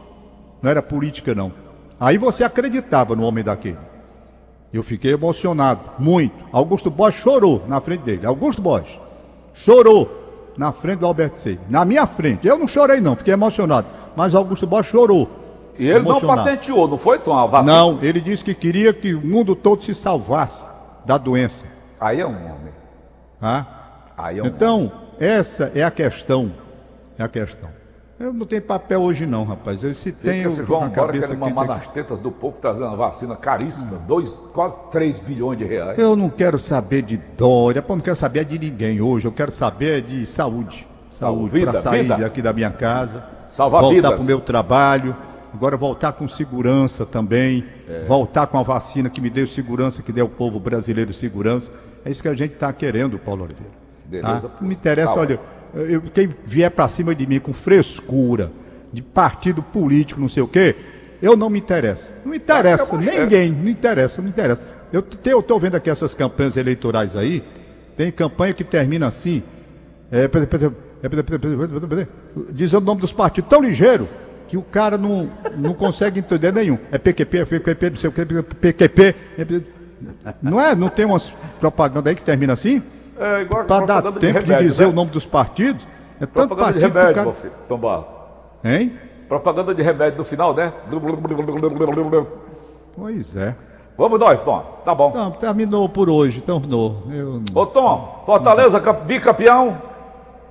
não 0.63 0.71
era 0.71 0.81
política, 0.81 1.35
não. 1.35 1.53
Aí 2.01 2.17
você 2.17 2.45
acreditava 2.45 3.17
no 3.17 3.25
homem 3.25 3.43
daquele. 3.43 3.79
Eu 4.73 4.83
fiquei 4.83 5.13
emocionado, 5.13 5.81
muito. 5.99 6.45
Augusto 6.53 6.91
Bosch 6.91 7.17
chorou 7.17 7.63
na 7.67 7.81
frente 7.81 8.03
dele. 8.03 8.27
Augusto 8.27 8.61
Bosch 8.61 9.01
chorou 9.55 10.53
na 10.57 10.73
frente 10.73 11.01
do 11.01 11.07
Albert 11.07 11.35
Seib. 11.35 11.61
Na 11.69 11.85
minha 11.85 12.07
frente. 12.07 12.47
Eu 12.47 12.59
não 12.59 12.69
chorei, 12.69 13.01
não, 13.01 13.17
fiquei 13.17 13.33
emocionado. 13.33 13.89
Mas 14.15 14.35
Augusto 14.35 14.67
Bosch 14.67 14.91
chorou. 14.91 15.29
E 15.79 15.87
ele 15.89 16.01
não 16.01 16.11
Emocionado. 16.11 16.43
patenteou, 16.43 16.89
não 16.89 16.99
foi, 16.99 17.19
Tom? 17.21 17.39
A 17.39 17.47
vacina? 17.47 17.77
Não, 17.77 17.99
ele 18.03 18.21
disse 18.21 18.45
que 18.45 18.53
queria 18.53 18.93
que 18.93 19.15
o 19.15 19.25
mundo 19.25 19.55
todo 19.55 19.83
se 19.83 19.95
salvasse 19.95 20.65
da 21.07 21.17
doença. 21.17 21.67
Aí 22.01 22.21
é 22.21 22.27
um 22.27 22.31
homem. 22.31 22.73
Tá? 23.41 23.67
Aí 24.17 24.39
é 24.39 24.43
um 24.43 24.47
homem. 24.47 24.57
Então, 24.57 24.93
essa 25.21 25.71
é 25.75 25.85
a 25.85 25.91
questão. 25.91 26.53
É 27.17 27.23
a 27.23 27.29
questão. 27.29 27.78
Eu 28.19 28.33
não 28.33 28.45
tenho 28.47 28.63
papel 28.63 29.01
hoje 29.01 29.25
não, 29.27 29.45
rapaz. 29.45 29.83
Eu, 29.85 29.95
se 29.95 30.11
tem, 30.11 30.43
eu 30.43 30.51
a 30.51 30.87
agora 30.87 30.91
cabeça 30.91 31.29
querendo 31.29 31.45
aqui, 31.45 31.55
mamar 31.55 31.67
tem- 31.67 31.77
nas 31.77 31.87
tetas 31.87 32.19
do 32.19 32.33
povo 32.33 32.57
trazendo 32.61 32.87
uma 32.87 32.97
vacina 32.97 33.37
caríssima, 33.37 33.97
dois, 34.09 34.35
quase 34.53 34.79
3 34.91 35.21
bilhões 35.21 35.57
de 35.59 35.65
reais. 35.65 35.97
Eu 35.99 36.17
não 36.17 36.29
quero 36.29 36.59
saber 36.59 37.03
de 37.03 37.17
Dória, 37.37 37.81
pô, 37.81 37.95
não 37.95 38.03
quero 38.03 38.17
saber 38.17 38.45
de 38.45 38.59
ninguém 38.59 39.01
hoje. 39.01 39.27
Eu 39.27 39.33
quero 39.33 39.53
saber 39.53 40.03
de 40.03 40.27
saúde. 40.27 40.87
Saúde, 41.11 41.61
para 41.63 41.81
sair 41.81 42.03
vida. 42.03 42.17
daqui 42.17 42.43
da 42.43 42.53
minha 42.53 42.71
casa, 42.71 43.25
Salvar 43.47 43.83
voltar 43.83 44.13
para 44.13 44.21
o 44.21 44.25
meu 44.25 44.41
trabalho, 44.41 45.17
agora 45.55 45.77
voltar 45.77 46.13
com 46.13 46.27
segurança 46.29 47.07
também, 47.07 47.65
É. 47.89 48.05
voltar 48.05 48.47
com 48.49 48.59
a 48.59 48.63
vacina 48.63 49.09
que 49.09 49.21
me 49.21 49.31
deu 49.31 49.47
segurança, 49.47 50.03
que 50.03 50.13
deu 50.13 50.27
ao 50.27 50.31
povo 50.31 50.59
brasileiro 50.61 51.13
segurança. 51.15 51.71
É 52.05 52.11
isso 52.11 52.23
que 52.23 52.29
a 52.29 52.35
gente 52.35 52.55
está 52.55 52.73
querendo, 52.73 53.19
Paulo 53.19 53.45
Oliveira. 53.45 53.73
Beleza, 54.05 54.49
Tá? 54.49 54.55
Não 54.61 54.69
me 54.69 54.75
interessa, 54.75 55.15
Tá 55.15 55.21
olha, 55.21 55.41
eu- 55.75 56.03
quem 56.03 56.29
vier 56.47 56.71
para 56.71 56.89
cima 56.89 57.15
de 57.15 57.27
mim 57.27 57.39
com 57.39 57.53
frescura, 57.53 58.51
de 58.93 59.03
partido 59.03 59.63
político, 59.63 60.21
não 60.21 60.29
sei 60.29 60.43
o 60.43 60.49
quê, 60.49 60.75
eu 61.21 61.37
não 61.37 61.51
me 61.51 61.59
interessa. 61.59 62.13
Não 62.25 62.35
interessa, 62.35 62.97
ninguém, 63.23 63.53
não 63.53 63.69
interessa, 63.69 64.23
não 64.23 64.29
interessa. 64.29 64.63
Eu 64.93 65.05
estou 65.41 65.59
vendo 65.61 65.75
aqui 65.75 65.91
essas 65.91 66.15
campanhas 66.15 66.57
eleitorais 66.57 67.15
aí, 67.17 67.45
tem 67.97 68.11
campanha 68.11 68.55
que 68.55 68.65
termina 68.65 69.09
assim, 69.09 69.43
é, 70.11 70.25
é, 70.25 72.07
dizendo 72.53 72.83
o 72.83 72.87
nome 72.87 73.01
dos 73.01 73.13
partidos 73.13 73.51
tão 73.51 73.63
ligeiro 73.63 74.09
que 74.49 74.57
o 74.57 74.63
cara 74.63 74.97
não, 74.97 75.29
não 75.57 75.75
consegue 75.75 76.21
entender 76.21 76.53
nenhum. 76.53 76.79
É 76.91 76.97
PQP, 76.97 77.39
é 77.39 77.45
PQP, 77.45 77.91
não 77.91 77.97
sei 77.97 78.09
o 78.09 78.13
que, 78.13 78.25
PQP. 78.25 79.15
é- 79.37 79.63
não 80.43 80.59
é? 80.61 80.75
Não 80.75 80.89
tem 80.89 81.05
umas 81.05 81.31
propaganda 81.61 82.09
aí 82.09 82.17
que 82.17 82.23
termina 82.23 82.53
assim? 82.55 82.83
É 83.19 83.41
igual 83.43 83.65
Para 83.65 83.87
dar 83.87 84.03
tempo 84.03 84.21
de, 84.21 84.27
remédio, 84.27 84.69
dizer 84.69 84.85
né? 84.85 84.91
o 84.91 84.93
nome 84.93 85.11
dos 85.11 85.27
partidos. 85.27 85.87
É 86.21 86.27
tanto 86.27 86.49
Propaganda 86.49 86.73
de 86.73 86.81
partido 86.81 86.85
o 86.85 86.99
remédio, 86.99 87.15
cara... 87.15 87.27
meu 87.27 87.35
filho, 87.35 87.53
Tom 87.69 87.79
Barros. 87.79 88.17
Hein? 88.65 88.93
Propaganda 89.29 89.75
de 89.75 89.83
remédio 89.83 90.19
no 90.19 90.25
final, 90.25 90.55
né? 90.55 90.73
Pois 92.97 93.37
é. 93.37 93.55
Vamos 93.97 94.19
nós, 94.19 94.43
Tom. 94.45 94.81
Tá 94.85 94.95
bom. 94.95 95.13
Não, 95.15 95.33
terminou 95.33 95.89
por 95.89 96.09
hoje, 96.09 96.41
terminou. 96.41 97.03
Eu... 97.11 97.43
Ô, 97.55 97.67
Tom, 97.67 98.23
Fortaleza 98.25 98.81
bicampeão. 99.05 99.77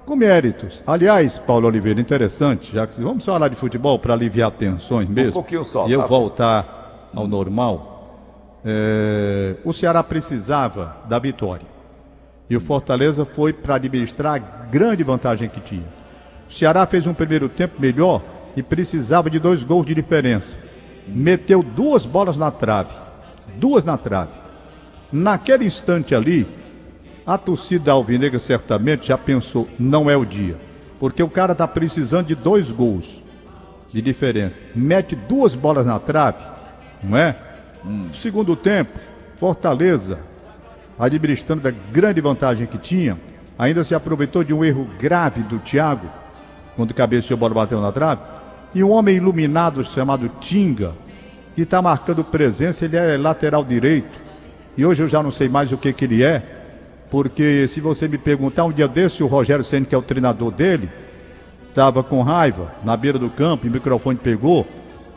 Com 0.05 0.15
méritos. 0.15 0.83
Aliás, 0.85 1.37
Paulo 1.37 1.67
Oliveira, 1.67 1.99
interessante, 1.99 2.73
já 2.73 2.85
que 2.87 3.01
vamos 3.01 3.25
falar 3.25 3.49
de 3.49 3.55
futebol 3.55 3.99
para 3.99 4.13
aliviar 4.13 4.51
tensões 4.51 5.09
mesmo. 5.09 5.33
pouquinho 5.33 5.65
só, 5.65 5.87
E 5.87 5.93
eu 5.93 6.01
tá? 6.01 6.07
voltar 6.07 7.09
ao 7.13 7.27
normal. 7.27 7.93
É, 8.63 9.55
o 9.65 9.73
Ceará 9.73 10.03
precisava 10.03 10.97
da 11.09 11.19
vitória. 11.19 11.76
E 12.49 12.55
o 12.55 12.61
Fortaleza 12.61 13.25
foi 13.25 13.51
para 13.51 13.75
administrar 13.75 14.35
a 14.35 14.37
grande 14.37 15.03
vantagem 15.03 15.49
que 15.49 15.59
tinha. 15.59 15.85
O 16.49 16.53
Ceará 16.53 16.85
fez 16.85 17.05
um 17.05 17.13
primeiro 17.13 17.49
tempo 17.49 17.79
melhor 17.79 18.21
e 18.55 18.63
precisava 18.63 19.29
de 19.29 19.37
dois 19.37 19.63
gols 19.63 19.85
de 19.85 19.93
diferença. 19.93 20.57
Meteu 21.07 21.61
duas 21.61 22.05
bolas 22.05 22.37
na 22.37 22.49
trave. 22.51 22.93
Duas 23.55 23.83
na 23.83 23.97
trave. 23.97 24.31
Naquele 25.11 25.65
instante 25.65 26.15
ali, 26.15 26.47
a 27.25 27.37
torcida 27.37 27.91
alvinegra 27.91 28.39
certamente 28.39 29.07
já 29.07 29.17
pensou, 29.17 29.67
não 29.77 30.09
é 30.09 30.15
o 30.15 30.25
dia. 30.25 30.57
Porque 30.99 31.21
o 31.21 31.29
cara 31.29 31.51
está 31.51 31.67
precisando 31.67 32.27
de 32.27 32.35
dois 32.35 32.71
gols 32.71 33.21
de 33.89 34.01
diferença. 34.01 34.63
Mete 34.73 35.15
duas 35.15 35.53
bolas 35.53 35.85
na 35.85 35.99
trave, 35.99 36.43
não 37.03 37.17
é? 37.17 37.35
Segundo 38.15 38.55
tempo, 38.55 38.97
Fortaleza, 39.37 40.19
administrando 40.97 41.61
da 41.61 41.71
grande 41.91 42.21
vantagem 42.21 42.65
que 42.65 42.77
tinha, 42.77 43.17
ainda 43.57 43.83
se 43.83 43.95
aproveitou 43.95 44.43
de 44.43 44.53
um 44.53 44.63
erro 44.63 44.87
grave 44.99 45.41
do 45.41 45.59
Thiago, 45.59 46.07
quando 46.75 46.93
cabeceou 46.93 47.35
a 47.35 47.39
bola 47.39 47.53
bateu 47.53 47.81
na 47.81 47.91
trave, 47.91 48.21
e 48.73 48.83
um 48.83 48.91
homem 48.91 49.17
iluminado 49.17 49.83
chamado 49.83 50.29
Tinga 50.39 50.93
que 51.55 51.63
está 51.63 51.81
marcando 51.81 52.23
presença, 52.23 52.85
ele 52.85 52.95
é 52.95 53.17
lateral 53.17 53.65
direito. 53.65 54.19
E 54.77 54.85
hoje 54.85 55.01
eu 55.01 55.07
já 55.07 55.23
não 55.23 55.31
sei 55.31 55.49
mais 55.49 55.71
o 55.71 55.77
que, 55.77 55.91
que 55.91 56.05
ele 56.05 56.23
é, 56.23 56.43
porque 57.09 57.67
se 57.67 57.81
você 57.81 58.07
me 58.07 58.17
perguntar, 58.17 58.65
um 58.65 58.71
dia 58.71 58.87
desse, 58.87 59.23
o 59.23 59.27
Rogério 59.27 59.63
Senna, 59.63 59.85
que 59.85 59.95
é 59.95 59.97
o 59.97 60.03
treinador 60.03 60.51
dele, 60.51 60.87
estava 61.67 62.03
com 62.03 62.21
raiva 62.21 62.71
na 62.83 62.95
beira 62.95 63.17
do 63.17 63.29
campo, 63.29 63.65
e 63.65 63.69
o 63.69 63.71
microfone 63.71 64.19
pegou, 64.21 64.67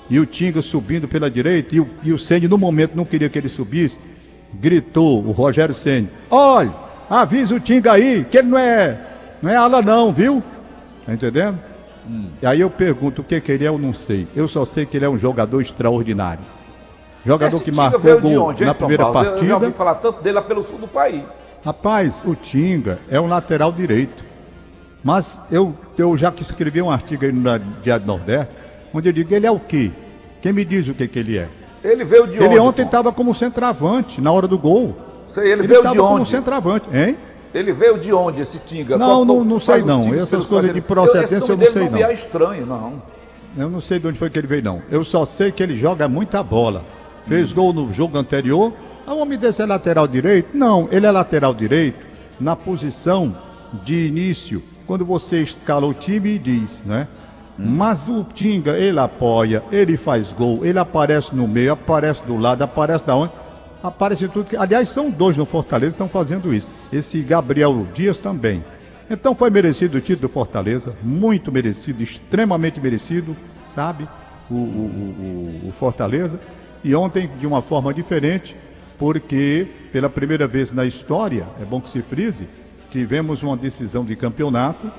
e 0.08 0.18
o 0.18 0.24
Tinga 0.24 0.62
subindo 0.62 1.06
pela 1.06 1.30
direita, 1.30 1.74
e 1.74 1.80
o, 1.80 1.90
e 2.02 2.10
o 2.10 2.18
Senna, 2.18 2.48
no 2.48 2.56
momento, 2.56 2.96
não 2.96 3.04
queria 3.04 3.28
que 3.28 3.38
ele 3.38 3.50
subisse, 3.50 3.98
gritou 4.54 5.24
o 5.24 5.32
Rogério 5.32 5.74
Senna: 5.74 6.08
Olha, 6.30 6.72
avisa 7.08 7.54
o 7.54 7.60
Tinga 7.60 7.92
aí, 7.92 8.26
que 8.30 8.38
ele 8.38 8.48
não 8.48 8.58
é, 8.58 8.98
não 9.42 9.50
é 9.50 9.56
ala, 9.56 9.82
não, 9.82 10.12
viu? 10.12 10.42
Tá 11.04 11.12
entendendo? 11.12 11.58
Hum. 12.08 12.28
E 12.40 12.46
aí 12.46 12.60
eu 12.60 12.70
pergunto 12.70 13.22
o 13.22 13.24
que, 13.24 13.40
que 13.40 13.52
ele 13.52 13.64
é, 13.64 13.68
eu 13.68 13.78
não 13.78 13.92
sei. 13.92 14.26
Eu 14.34 14.48
só 14.48 14.64
sei 14.64 14.86
que 14.86 14.96
ele 14.96 15.04
é 15.04 15.08
um 15.08 15.18
jogador 15.18 15.60
extraordinário. 15.60 16.42
Jogador 17.24 17.54
Esse 17.54 17.64
que 17.64 17.70
Tinga 17.70 17.90
marcou 17.90 18.20
gol 18.20 18.48
onde, 18.48 18.64
na 18.64 18.74
primeira 18.74 19.10
partida. 19.10 19.36
Eu 19.36 19.46
já 19.46 19.54
ouvi 19.56 19.72
falar 19.72 19.94
tanto 19.96 20.22
dele 20.22 20.36
lá 20.36 20.42
pelo 20.42 20.62
sul 20.62 20.78
do 20.78 20.88
país. 20.88 21.44
Rapaz, 21.64 22.22
o 22.24 22.34
Tinga 22.34 22.98
é 23.10 23.20
um 23.20 23.26
lateral 23.26 23.70
direito. 23.70 24.24
Mas 25.02 25.40
eu, 25.50 25.74
eu 25.96 26.16
já 26.16 26.30
que 26.30 26.42
escrevi 26.42 26.80
um 26.80 26.90
artigo 26.90 27.24
aí 27.24 27.32
no 27.32 27.58
Diário 27.82 28.06
Nordeste, 28.06 28.52
onde 28.92 29.08
eu 29.08 29.12
digo, 29.12 29.34
ele 29.34 29.46
é 29.46 29.50
o 29.50 29.58
quê? 29.58 29.90
Quem 30.42 30.52
me 30.52 30.64
diz 30.64 30.88
o 30.88 30.94
que, 30.94 31.06
que 31.08 31.18
ele 31.18 31.38
é? 31.38 31.48
Ele 31.82 32.04
veio 32.04 32.26
de 32.26 32.36
ele 32.38 32.46
onde? 32.46 32.58
ontem 32.58 32.82
Tom? 32.82 32.88
estava 32.88 33.12
como 33.12 33.34
centroavante 33.34 34.20
na 34.20 34.30
hora 34.30 34.46
do 34.46 34.58
gol. 34.58 34.94
Sei, 35.26 35.44
ele, 35.44 35.52
Ele 35.62 35.68
veio 35.68 35.78
estava 35.78 35.94
de 35.94 36.00
como 36.00 36.14
onde? 36.16 36.28
centroavante, 36.28 36.86
hein? 36.94 37.16
Ele 37.54 37.72
veio 37.72 37.98
de 37.98 38.12
onde, 38.12 38.40
esse 38.42 38.58
Tinga? 38.60 38.96
Não, 38.96 39.24
não- 39.24 39.44
não 39.44 39.58
sei 39.58 39.82
não. 39.82 40.00
Essas 40.14 40.46
coisas 40.46 40.66
de 40.66 40.78
ele- 40.78 40.80
procedência 40.80 41.36
eu 41.36 41.48
nome 41.48 41.64
não 41.64 41.72
sei 41.72 41.84
não. 41.84 41.92
me 41.92 42.02
é 42.02 42.12
estranho, 42.12 42.66
não. 42.66 42.92
Eu 43.56 43.68
não 43.68 43.80
sei 43.80 43.98
de 43.98 44.06
onde 44.06 44.18
foi 44.18 44.30
que 44.30 44.38
ele 44.38 44.46
veio, 44.46 44.62
não. 44.62 44.82
Eu 44.90 45.02
só 45.02 45.24
sei 45.24 45.50
que 45.50 45.62
ele 45.62 45.76
joga 45.76 46.06
muita 46.08 46.42
bola. 46.42 46.84
Fez 47.26 47.52
gol 47.52 47.72
no 47.72 47.92
jogo 47.92 48.16
anterior. 48.18 48.72
Ah, 49.06 49.14
o 49.14 49.18
homem 49.18 49.38
desse 49.38 49.60
é 49.62 49.66
lateral 49.66 50.06
direito? 50.06 50.50
Não, 50.56 50.88
ele 50.92 51.06
é 51.06 51.10
lateral 51.10 51.52
direito 51.54 51.98
na 52.38 52.54
posição 52.54 53.36
de 53.84 54.06
início, 54.06 54.62
quando 54.86 55.04
você 55.04 55.42
escala 55.42 55.86
o 55.86 55.94
time 55.94 56.30
e 56.34 56.38
diz, 56.38 56.84
né? 56.84 57.08
Mas 57.62 58.08
o 58.08 58.24
Tinga, 58.24 58.72
ele 58.78 58.98
apoia, 58.98 59.62
ele 59.70 59.96
faz 59.96 60.32
gol, 60.32 60.64
ele 60.64 60.78
aparece 60.78 61.34
no 61.34 61.46
meio, 61.46 61.72
aparece 61.72 62.24
do 62.24 62.36
lado, 62.36 62.62
aparece 62.62 63.06
da 63.06 63.14
onde? 63.14 63.32
Aparece 63.82 64.28
tudo. 64.28 64.48
Aliás, 64.58 64.88
são 64.88 65.10
dois 65.10 65.36
no 65.36 65.44
Fortaleza 65.46 65.96
que 65.96 66.02
estão 66.02 66.08
fazendo 66.08 66.54
isso. 66.54 66.68
Esse 66.92 67.20
Gabriel 67.22 67.86
Dias 67.94 68.18
também. 68.18 68.64
Então 69.10 69.34
foi 69.34 69.50
merecido 69.50 69.98
o 69.98 70.00
título 70.00 70.28
do 70.28 70.32
Fortaleza, 70.32 70.96
muito 71.02 71.50
merecido, 71.50 72.02
extremamente 72.02 72.80
merecido, 72.80 73.36
sabe? 73.66 74.08
O- 74.50 74.54
o- 74.54 75.60
o- 75.64 75.68
o 75.68 75.72
Fortaleza. 75.72 76.40
E 76.84 76.94
ontem, 76.94 77.28
de 77.38 77.46
uma 77.46 77.60
forma 77.60 77.92
diferente, 77.92 78.56
porque 78.98 79.66
pela 79.92 80.08
primeira 80.08 80.46
vez 80.46 80.72
na 80.72 80.84
história, 80.84 81.46
é 81.60 81.64
bom 81.64 81.80
que 81.80 81.90
se 81.90 82.02
frise, 82.02 82.48
tivemos 82.90 83.42
uma 83.42 83.56
decisão 83.56 84.04
de 84.04 84.14
campeonato 84.14 84.90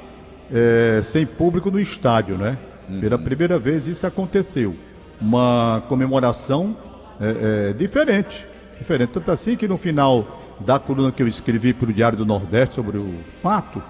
eh, 0.53 1.01
sem 1.03 1.25
público 1.25 1.71
no 1.71 1.79
estádio, 1.79 2.37
né? 2.37 2.57
Pela 2.99 3.17
primeira 3.17 3.57
vez 3.57 3.87
isso 3.87 4.05
aconteceu. 4.05 4.75
Uma 5.19 5.83
comemoração 5.87 6.75
eh, 7.19 7.69
eh, 7.69 7.73
diferente. 7.73 8.45
Diferente. 8.77 9.11
Tanto 9.11 9.31
assim 9.31 9.55
que 9.55 9.67
no 9.67 9.77
final 9.77 10.57
da 10.59 10.77
coluna 10.77 11.11
que 11.11 11.23
eu 11.23 11.27
escrevi 11.27 11.73
para 11.73 11.89
o 11.89 11.93
Diário 11.93 12.17
do 12.17 12.25
Nordeste 12.25 12.75
sobre 12.75 12.97
o 12.97 13.19
fato, 13.29 13.81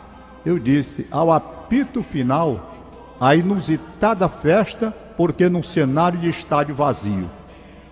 eu 0.45 0.59
disse, 0.59 1.07
ao 1.11 1.31
apito 1.31 2.03
final, 2.03 2.71
a 3.19 3.35
inusitada 3.35 4.27
festa, 4.27 4.93
porque 5.17 5.49
num 5.49 5.63
cenário 5.63 6.19
de 6.19 6.29
estádio 6.29 6.75
vazio. 6.75 7.29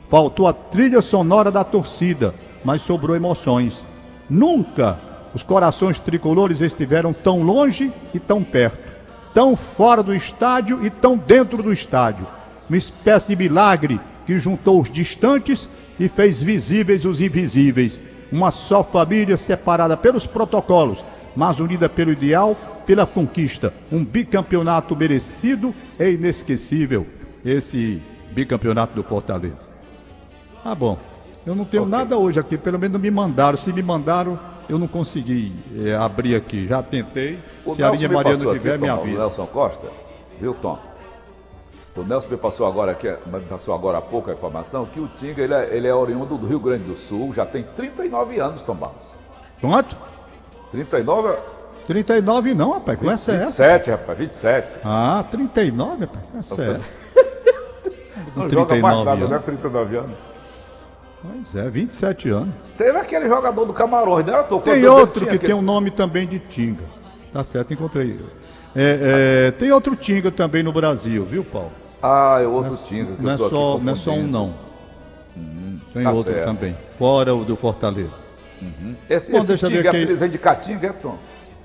Faltou 0.08 0.48
a 0.48 0.54
trilha 0.54 1.02
sonora 1.02 1.52
da 1.52 1.64
torcida, 1.64 2.34
mas 2.64 2.82
sobrou 2.82 3.16
emoções. 3.16 3.86
Nunca 4.30 4.98
os 5.34 5.44
corações 5.44 6.00
tricolores 6.00 6.62
estiveram 6.62 7.14
tão 7.14 7.42
longe 7.42 7.92
e 8.14 8.20
tão 8.20 8.44
perto, 8.44 8.84
tão 9.34 9.56
fora 9.56 10.02
do 10.02 10.14
estádio 10.14 10.84
e 10.86 10.90
tão 10.90 11.18
dentro 11.18 11.62
do 11.62 11.72
estádio. 11.72 12.26
Uma 12.68 12.78
espécie 12.78 13.36
de 13.36 13.44
milagre 13.44 14.00
que 14.26 14.38
juntou 14.38 14.80
os 14.80 14.90
distantes 14.90 15.70
e 16.00 16.08
fez 16.08 16.42
visíveis 16.42 17.06
os 17.06 17.22
invisíveis. 17.22 18.00
Uma 18.32 18.52
só 18.52 18.84
família 18.84 19.38
separada 19.38 19.98
pelos 19.98 20.26
protocolos, 20.26 21.04
mas 21.36 21.60
unida 21.60 21.90
pelo 21.90 22.12
ideal, 22.12 22.56
pela 22.86 23.06
conquista. 23.06 23.74
Um 23.92 24.04
bicampeonato 24.04 24.96
merecido 24.96 25.74
e 26.00 26.12
inesquecível. 26.12 27.08
Esse 27.44 28.02
bicampeonato 28.32 28.94
do 28.94 29.04
Fortaleza. 29.04 29.68
Ah, 30.64 30.76
bom. 30.76 30.98
Eu 31.46 31.56
não 31.56 31.66
tenho 31.66 31.84
Ok. 31.84 31.98
nada 31.98 32.18
hoje 32.18 32.40
aqui, 32.40 32.58
pelo 32.58 32.78
menos 32.78 33.00
me 33.00 33.10
mandaram. 33.10 33.58
Se 33.58 33.72
me 33.74 33.82
mandaram, 33.82 34.40
eu 34.68 34.78
não 34.78 34.88
consegui 34.88 35.54
eh, 35.78 35.96
abrir 35.96 36.36
aqui. 36.36 36.66
Já 36.68 36.84
tentei. 36.84 37.40
O 37.66 37.74
Se 37.74 37.82
a 37.84 37.88
Nelson 37.88 38.08
me 38.08 38.14
Maria 38.16 38.38
não 38.38 38.50
aqui, 38.52 38.60
tiver, 38.60 38.80
me 38.80 38.88
Tom, 38.88 38.94
o 38.94 39.00
avisa. 39.02 39.20
Nelson 39.20 39.46
Costa, 39.48 39.88
viu, 40.40 40.54
Tom? 40.54 40.78
O 41.96 42.04
Nelson 42.04 42.30
me 42.30 42.38
passou 42.38 42.66
agora 42.68 42.92
aqui, 42.94 43.08
me 43.26 43.40
passou 43.42 43.74
agora 43.74 43.98
há 43.98 44.02
pouco 44.02 44.30
a 44.30 44.34
informação 44.34 44.86
que 44.86 45.00
o 45.02 45.08
Tinga 45.18 45.42
ele 45.42 45.54
é, 45.54 45.76
ele 45.76 45.88
é 45.88 45.94
oriundo 45.94 46.38
do 46.38 46.48
Rio 46.48 46.60
Grande 46.60 46.84
do 46.86 46.96
Sul, 46.96 47.34
já 47.34 47.46
tem 47.46 47.64
39 47.64 48.40
anos, 48.40 48.64
Tom 48.64 48.76
Barros. 48.76 49.16
Quanto? 49.60 49.96
39? 50.72 51.36
39 51.88 52.54
não, 52.54 52.72
rapaz. 52.74 52.98
Com 53.00 53.10
essa 53.12 53.32
é 53.32 53.36
essa. 53.42 53.64
27, 53.68 53.90
rapaz, 53.92 54.18
27. 54.18 54.80
Ah, 54.86 55.26
39, 55.30 56.02
rapaz. 56.06 56.24
Essa 56.38 56.64
é 56.64 56.72
essa. 56.72 56.96
Com 58.34 58.40
Não 58.42 58.50
joga 58.50 58.76
mais 58.80 58.96
39 58.96 59.04
nada, 59.06 59.12
anos. 59.12 59.30
né? 59.30 59.40
39 59.40 59.98
anos. 59.98 60.18
Pois 61.22 61.56
é, 61.56 61.70
27 61.70 62.30
anos. 62.30 62.54
Teve 62.78 62.98
aquele 62.98 63.28
jogador 63.28 63.66
do 63.66 63.74
Camarões, 63.74 64.26
né? 64.26 64.42
Tô, 64.44 64.60
Tem 64.60 64.86
outro 64.86 65.28
que 65.28 65.38
tem 65.38 65.54
um 65.54 65.62
nome 65.62 65.92
também 65.92 66.26
de 66.26 66.40
Tinga. 66.40 66.84
Tá 67.34 67.44
certo, 67.44 67.74
encontrei. 67.74 68.20
É, 68.76 69.48
é, 69.48 69.52
tem 69.52 69.72
outro 69.72 69.96
Tinga 69.96 70.32
também 70.32 70.64
no 70.64 70.72
Brasil, 70.72 71.24
viu, 71.26 71.44
Paulo? 71.44 71.72
Ah, 72.02 72.40
é 72.42 72.48
outro 72.48 72.78
Tinga 72.78 73.14
que 73.14 73.22
Não 73.22 73.32
é, 73.32 73.38
só, 73.38 73.80
não 73.80 73.92
é 73.92 73.96
só 73.96 74.12
um, 74.12 74.28
não. 74.28 74.54
Tem 75.94 76.04
tá 76.04 76.12
outro 76.12 76.32
certo. 76.32 76.46
também. 76.46 76.78
Fora 76.90 77.36
o 77.36 77.44
do 77.44 77.56
Fortaleza. 77.56 78.30
Esse, 79.10 79.32
Bom, 79.32 79.40
esse 79.40 79.58
Tinga 79.58 79.92
quem- 79.92 80.06
vem 80.06 80.30
de 80.30 80.38
Catinga, 80.38 80.88
é, 80.88 80.94
Tom? 80.94 81.18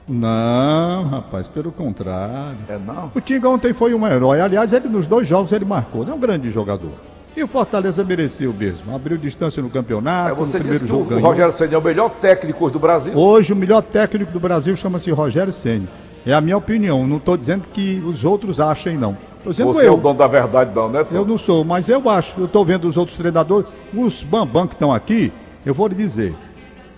Não, 0.06 1.08
rapaz, 1.08 1.46
pelo 1.46 1.72
contrário. 1.72 2.56
É 2.68 2.76
não? 2.76 3.10
O 3.14 3.20
Tinga 3.20 3.48
ontem 3.48 3.72
foi 3.72 3.94
um 3.94 4.06
herói. 4.06 4.40
Aliás, 4.40 4.72
ele 4.72 4.88
nos 4.88 5.06
dois 5.06 5.26
jogos 5.26 5.52
ele 5.52 5.64
marcou. 5.64 6.02
Ele 6.02 6.10
é 6.10 6.14
um 6.14 6.18
grande 6.20 6.50
jogador. 6.50 6.92
E 7.36 7.42
o 7.42 7.48
Fortaleza 7.48 8.04
mereceu 8.04 8.52
mesmo. 8.52 8.94
Abriu 8.94 9.18
distância 9.18 9.60
no 9.60 9.68
campeonato. 9.68 10.30
É, 10.30 10.34
você 10.34 10.58
no 10.58 10.64
disse 10.64 10.84
primeiro 10.84 10.84
que 10.84 10.88
jogo 10.88 11.02
o, 11.02 11.06
ganhou. 11.06 11.28
Rogério 11.28 11.52
Senna 11.52 11.74
é 11.74 11.78
o 11.78 11.82
melhor 11.82 12.10
técnico 12.10 12.70
do 12.70 12.78
Brasil. 12.78 13.16
Hoje 13.16 13.52
o 13.52 13.56
melhor 13.56 13.82
técnico 13.82 14.30
do 14.30 14.38
Brasil 14.38 14.76
chama-se 14.76 15.10
Rogério 15.10 15.52
Ceni. 15.52 15.88
É 16.24 16.32
a 16.32 16.40
minha 16.40 16.56
opinião. 16.56 17.06
Não 17.06 17.16
estou 17.16 17.36
dizendo 17.36 17.66
que 17.72 18.02
os 18.06 18.24
outros 18.24 18.60
achem, 18.60 18.96
não. 18.96 19.16
Você 19.44 19.62
é 19.62 19.88
eu. 19.88 19.94
o 19.94 19.96
dono 19.96 20.18
da 20.18 20.26
verdade, 20.26 20.70
não, 20.74 20.88
né, 20.88 21.04
Tom? 21.04 21.14
Eu 21.14 21.26
não 21.26 21.36
sou, 21.36 21.64
mas 21.64 21.88
eu 21.88 22.08
acho. 22.08 22.34
Eu 22.38 22.46
estou 22.46 22.64
vendo 22.64 22.88
os 22.88 22.96
outros 22.96 23.16
treinadores. 23.16 23.70
Os 23.92 24.22
Bambam 24.22 24.66
que 24.66 24.74
estão 24.74 24.92
aqui, 24.92 25.32
eu 25.66 25.74
vou 25.74 25.88
lhe 25.88 25.94
dizer. 25.94 26.34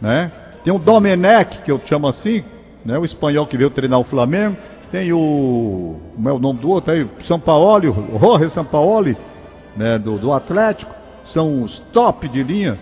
Né? 0.00 0.30
Tem 0.62 0.72
o 0.72 0.78
Domenech, 0.78 1.62
que 1.62 1.72
eu 1.72 1.80
chamo 1.84 2.06
assim, 2.06 2.44
né? 2.84 2.98
o 2.98 3.04
espanhol 3.04 3.46
que 3.46 3.56
veio 3.56 3.70
treinar 3.70 3.98
o 3.98 4.04
Flamengo. 4.04 4.56
Tem 4.92 5.12
o. 5.12 5.96
Como 6.14 6.28
é 6.28 6.32
o 6.32 6.38
nome 6.38 6.60
do 6.60 6.70
outro 6.70 6.92
aí? 6.92 7.06
São 7.22 7.40
Paulo, 7.40 7.90
o 8.14 8.18
Jorge 8.18 8.50
Sampaoli, 8.50 9.16
né? 9.76 9.98
do, 9.98 10.18
do 10.18 10.32
Atlético. 10.32 10.94
São 11.24 11.62
os 11.62 11.78
top 11.78 12.28
de 12.28 12.42
linha. 12.42 12.78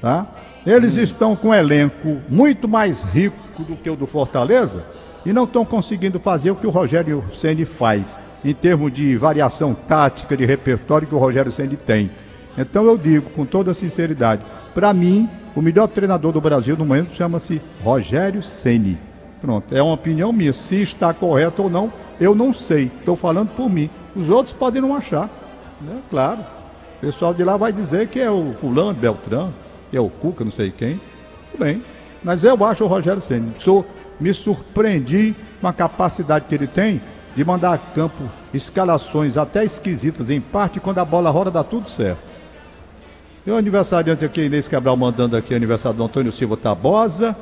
Tá? 0.00 0.26
Eles 0.66 0.96
estão 0.96 1.36
com 1.36 1.48
um 1.48 1.54
elenco 1.54 2.18
muito 2.28 2.66
mais 2.66 3.02
rico 3.02 3.62
do 3.62 3.76
que 3.76 3.88
o 3.88 3.96
do 3.96 4.06
Fortaleza 4.06 4.84
e 5.24 5.32
não 5.32 5.44
estão 5.44 5.64
conseguindo 5.64 6.18
fazer 6.18 6.50
o 6.50 6.56
que 6.56 6.66
o 6.66 6.70
Rogério 6.70 7.24
Ceni 7.30 7.64
faz 7.64 8.18
em 8.44 8.54
termos 8.54 8.92
de 8.92 9.16
variação 9.16 9.74
tática, 9.74 10.36
de 10.36 10.44
repertório 10.44 11.06
que 11.06 11.14
o 11.14 11.18
Rogério 11.18 11.50
Ceni 11.50 11.76
tem. 11.76 12.10
Então 12.56 12.84
eu 12.86 12.96
digo 12.96 13.30
com 13.30 13.44
toda 13.44 13.74
sinceridade, 13.74 14.42
para 14.74 14.92
mim, 14.92 15.28
o 15.54 15.62
melhor 15.62 15.88
treinador 15.88 16.32
do 16.32 16.40
Brasil 16.40 16.76
no 16.76 16.84
momento 16.84 17.14
chama-se 17.14 17.60
Rogério 17.82 18.42
Ceni. 18.42 18.98
Pronto, 19.40 19.74
é 19.74 19.82
uma 19.82 19.94
opinião 19.94 20.32
minha. 20.32 20.52
Se 20.52 20.80
está 20.80 21.12
correto 21.12 21.62
ou 21.62 21.70
não, 21.70 21.92
eu 22.20 22.34
não 22.34 22.52
sei. 22.52 22.84
Estou 22.84 23.16
falando 23.16 23.50
por 23.50 23.68
mim. 23.68 23.88
Os 24.14 24.28
outros 24.28 24.54
podem 24.54 24.80
não 24.80 24.94
achar. 24.94 25.30
Né? 25.80 26.00
Claro. 26.08 26.40
O 26.96 27.00
pessoal 27.00 27.34
de 27.34 27.44
lá 27.44 27.56
vai 27.56 27.72
dizer 27.72 28.08
que 28.08 28.18
é 28.18 28.30
o 28.30 28.54
fulano, 28.54 28.94
Beltrão, 28.94 29.52
que 29.90 29.96
é 29.96 30.00
o 30.00 30.08
Cuca, 30.08 30.44
não 30.44 30.52
sei 30.52 30.70
quem. 30.70 31.00
Tudo 31.50 31.64
bem. 31.64 31.82
Mas 32.24 32.44
eu 32.44 32.62
acho 32.64 32.84
o 32.84 32.86
Rogério 32.86 33.20
Senna. 33.20 33.52
Sou, 33.58 33.84
me 34.18 34.32
surpreendi 34.32 35.34
com 35.60 35.68
a 35.68 35.72
capacidade 35.72 36.46
que 36.46 36.54
ele 36.54 36.66
tem 36.66 37.00
de 37.36 37.44
mandar 37.44 37.74
a 37.74 37.78
campo 37.78 38.24
escalações 38.54 39.36
até 39.36 39.62
esquisitas, 39.62 40.30
em 40.30 40.40
parte, 40.40 40.80
quando 40.80 40.98
a 40.98 41.04
bola 41.04 41.30
roda 41.30 41.50
dá 41.50 41.62
tudo 41.62 41.90
certo. 41.90 42.22
E 43.46 43.50
o 43.50 43.56
aniversariante 43.56 44.24
aqui, 44.24 44.40
Inês 44.40 44.66
Cabral, 44.66 44.96
mandando 44.96 45.36
aqui 45.36 45.54
aniversário 45.54 45.98
do 45.98 46.04
Antônio 46.04 46.32
Silva 46.32 46.56
Tabosa. 46.56 47.36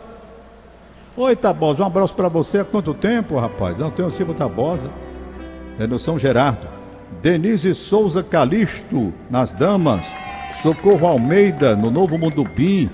Oi, 1.16 1.36
Tabosa, 1.36 1.82
um 1.82 1.86
abraço 1.86 2.12
para 2.12 2.28
você. 2.28 2.58
Há 2.58 2.64
quanto 2.64 2.92
tempo, 2.92 3.38
rapaz? 3.38 3.80
Antônio 3.80 4.10
Silva 4.10 4.34
Tabosa, 4.34 4.90
é 5.78 5.86
no 5.86 5.98
São 5.98 6.18
Gerardo. 6.18 6.66
Denise 7.22 7.74
Souza 7.74 8.22
Calixto, 8.22 9.12
nas 9.30 9.52
damas. 9.52 10.06
Socorro 10.62 11.06
Almeida, 11.06 11.76
no 11.76 11.90
Novo 11.90 12.16
Mundo 12.16 12.44
Bim. 12.44 12.90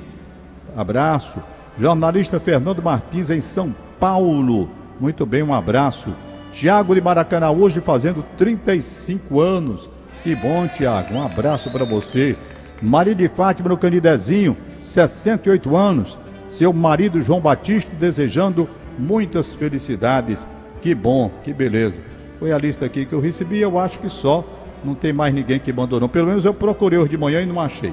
Abraço. 0.77 1.39
Jornalista 1.79 2.41
Fernando 2.41 2.83
Martins, 2.83 3.31
em 3.31 3.41
São 3.41 3.75
Paulo. 3.99 4.69
Muito 4.99 5.25
bem, 5.25 5.43
um 5.43 5.55
abraço. 5.55 6.13
Tiago 6.53 6.95
de 6.95 7.01
Maracanã, 7.01 7.51
hoje 7.51 7.81
fazendo 7.81 8.25
35 8.37 9.41
anos. 9.41 9.89
Que 10.23 10.35
bom, 10.35 10.67
Tiago. 10.67 11.15
Um 11.15 11.25
abraço 11.25 11.71
para 11.71 11.85
você. 11.85 12.37
Maria 12.83 13.15
de 13.15 13.29
Fátima 13.29 13.69
no 13.69 13.79
Canidezinho, 13.79 14.57
68 14.81 15.77
anos. 15.77 16.19
Seu 16.49 16.73
marido 16.73 17.23
João 17.23 17.41
Batista 17.41 17.95
desejando 17.95 18.69
muitas 18.99 19.55
felicidades. 19.55 20.47
Que 20.83 20.95
bom, 20.95 21.31
que 21.45 21.53
beleza. 21.53 22.03
Foi 22.41 22.51
a 22.51 22.59
lista 22.59 22.87
aqui 22.87 23.05
que 23.05 23.13
eu 23.13 23.21
recebi, 23.21 23.61
eu 23.61 23.79
acho 23.79 23.99
que 23.99 24.09
só. 24.09 24.43
Não 24.83 24.95
tem 24.95 25.13
mais 25.13 25.35
ninguém 25.35 25.59
que 25.59 25.71
abandonou. 25.71 26.09
Pelo 26.09 26.27
menos 26.27 26.43
eu 26.47 26.55
procurei 26.55 26.99
hoje 26.99 27.11
de 27.11 27.19
manhã 27.19 27.43
e 27.43 27.47
não 27.47 27.61
achei. 27.61 27.93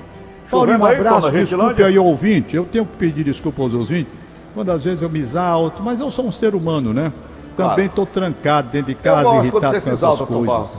Paulinho, 0.50 0.80
um 0.80 0.86
abraço, 0.86 1.32
desculpe 1.32 1.84
aí, 1.84 2.00
ouvinte. 2.00 2.56
Eu 2.56 2.64
tenho 2.64 2.86
que 2.86 2.96
pedir 2.96 3.26
desculpa 3.26 3.62
aos 3.62 3.74
ouvintes. 3.74 4.14
Quando 4.54 4.72
às 4.72 4.86
vezes 4.86 5.02
eu 5.02 5.10
me 5.10 5.20
exalto, 5.20 5.84
mas 5.84 6.00
eu 6.00 6.10
sou 6.10 6.26
um 6.26 6.32
ser 6.32 6.56
humano, 6.56 6.94
né? 6.94 7.12
Também 7.58 7.88
estou 7.88 8.08
claro. 8.08 8.32
trancado 8.32 8.70
dentro 8.70 8.88
de 8.88 8.96
casa, 8.96 9.28
irritado 9.36 9.52
quando 9.52 9.70
você 9.70 9.80
se 9.82 9.90
exalta, 9.92 10.26
coisas. 10.26 10.70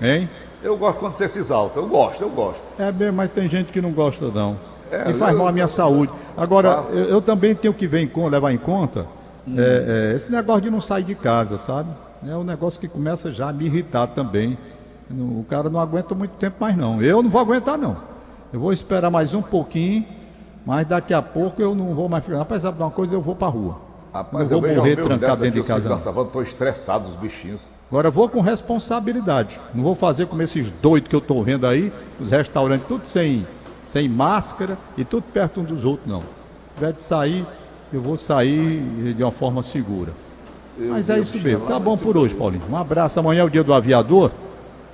Hein? 0.00 0.30
Eu 0.62 0.76
gosto 0.78 0.98
quando 0.98 1.12
você 1.12 1.28
se 1.28 1.38
exalta. 1.38 1.78
Eu 1.78 1.86
gosto, 1.86 2.22
eu 2.22 2.30
gosto. 2.30 2.62
É 2.78 2.90
bem, 2.90 3.12
mas 3.12 3.30
tem 3.30 3.46
gente 3.46 3.70
que 3.70 3.80
não 3.82 3.90
gosta, 3.90 4.28
não. 4.28 4.56
É, 4.90 5.10
e 5.10 5.14
faz 5.14 5.32
eu, 5.32 5.38
mal 5.38 5.48
à 5.48 5.52
minha 5.52 5.64
eu, 5.64 5.68
saúde. 5.68 6.10
Agora, 6.34 6.84
eu, 6.88 7.04
eu, 7.04 7.20
também 7.20 7.54
tenho 7.54 7.74
que 7.74 7.86
ver 7.86 8.00
em, 8.00 8.28
levar 8.28 8.52
em 8.52 8.56
conta 8.58 9.06
hum. 9.46 9.54
é, 9.58 10.12
é, 10.12 10.16
esse 10.16 10.32
negócio 10.32 10.62
de 10.62 10.70
não 10.70 10.80
sair 10.80 11.04
de 11.04 11.14
casa, 11.14 11.58
sabe? 11.58 11.90
É 12.26 12.36
um 12.36 12.44
negócio 12.44 12.80
que 12.80 12.88
começa 12.88 13.32
já 13.32 13.48
a 13.48 13.52
me 13.52 13.66
irritar 13.66 14.08
também. 14.08 14.58
O 15.10 15.44
cara 15.48 15.70
não 15.70 15.80
aguenta 15.80 16.14
muito 16.14 16.32
tempo 16.32 16.56
mais, 16.60 16.76
não. 16.76 17.02
Eu 17.02 17.22
não 17.22 17.30
vou 17.30 17.40
aguentar, 17.40 17.78
não. 17.78 17.96
Eu 18.52 18.60
vou 18.60 18.72
esperar 18.72 19.10
mais 19.10 19.34
um 19.34 19.42
pouquinho, 19.42 20.04
mas 20.66 20.86
daqui 20.86 21.14
a 21.14 21.22
pouco 21.22 21.62
eu 21.62 21.74
não 21.74 21.94
vou 21.94 22.08
mais 22.08 22.24
ficar. 22.24 22.38
Rapaz, 22.38 22.62
sabe 22.62 22.76
de 22.76 22.82
uma 22.82 22.90
coisa? 22.90 23.14
Eu 23.14 23.22
vou 23.22 23.34
pra 23.34 23.48
rua. 23.48 23.78
Rapaz, 24.12 24.50
não 24.50 24.60
vou 24.60 24.74
morrer 24.74 24.96
trancado 24.96 25.42
dentro 25.42 25.62
de 25.62 25.66
casa. 25.66 25.94
Estou 25.94 26.42
estressado 26.42 27.06
os 27.06 27.16
bichinhos. 27.16 27.70
Agora 27.90 28.10
vou 28.10 28.28
com 28.28 28.40
responsabilidade. 28.40 29.58
Não 29.74 29.82
vou 29.82 29.94
fazer 29.94 30.26
como 30.26 30.42
esses 30.42 30.70
doidos 30.70 31.08
que 31.08 31.14
eu 31.16 31.20
estou 31.20 31.42
vendo 31.44 31.66
aí, 31.66 31.92
os 32.20 32.30
restaurantes 32.30 32.86
tudo 32.86 33.06
sem, 33.06 33.46
sem 33.86 34.08
máscara 34.08 34.76
e 34.96 35.04
tudo 35.04 35.22
perto 35.32 35.60
um 35.60 35.64
dos 35.64 35.84
outros, 35.84 36.06
não. 36.06 36.20
Se 36.20 36.26
tiver 36.74 36.92
de 36.92 37.02
sair, 37.02 37.46
eu 37.92 38.02
vou 38.02 38.16
sair 38.16 39.14
de 39.14 39.22
uma 39.22 39.32
forma 39.32 39.62
segura. 39.62 40.12
Eu 40.78 40.92
Mas 40.92 41.10
é 41.10 41.18
isso 41.18 41.38
mesmo. 41.38 41.66
Tá 41.66 41.78
bom 41.78 41.96
por 41.96 42.16
hoje, 42.16 42.34
Paulinho. 42.34 42.62
Um 42.70 42.76
abraço. 42.76 43.18
Amanhã 43.18 43.40
é 43.40 43.44
o 43.44 43.50
dia 43.50 43.64
do 43.64 43.74
aviador. 43.74 44.30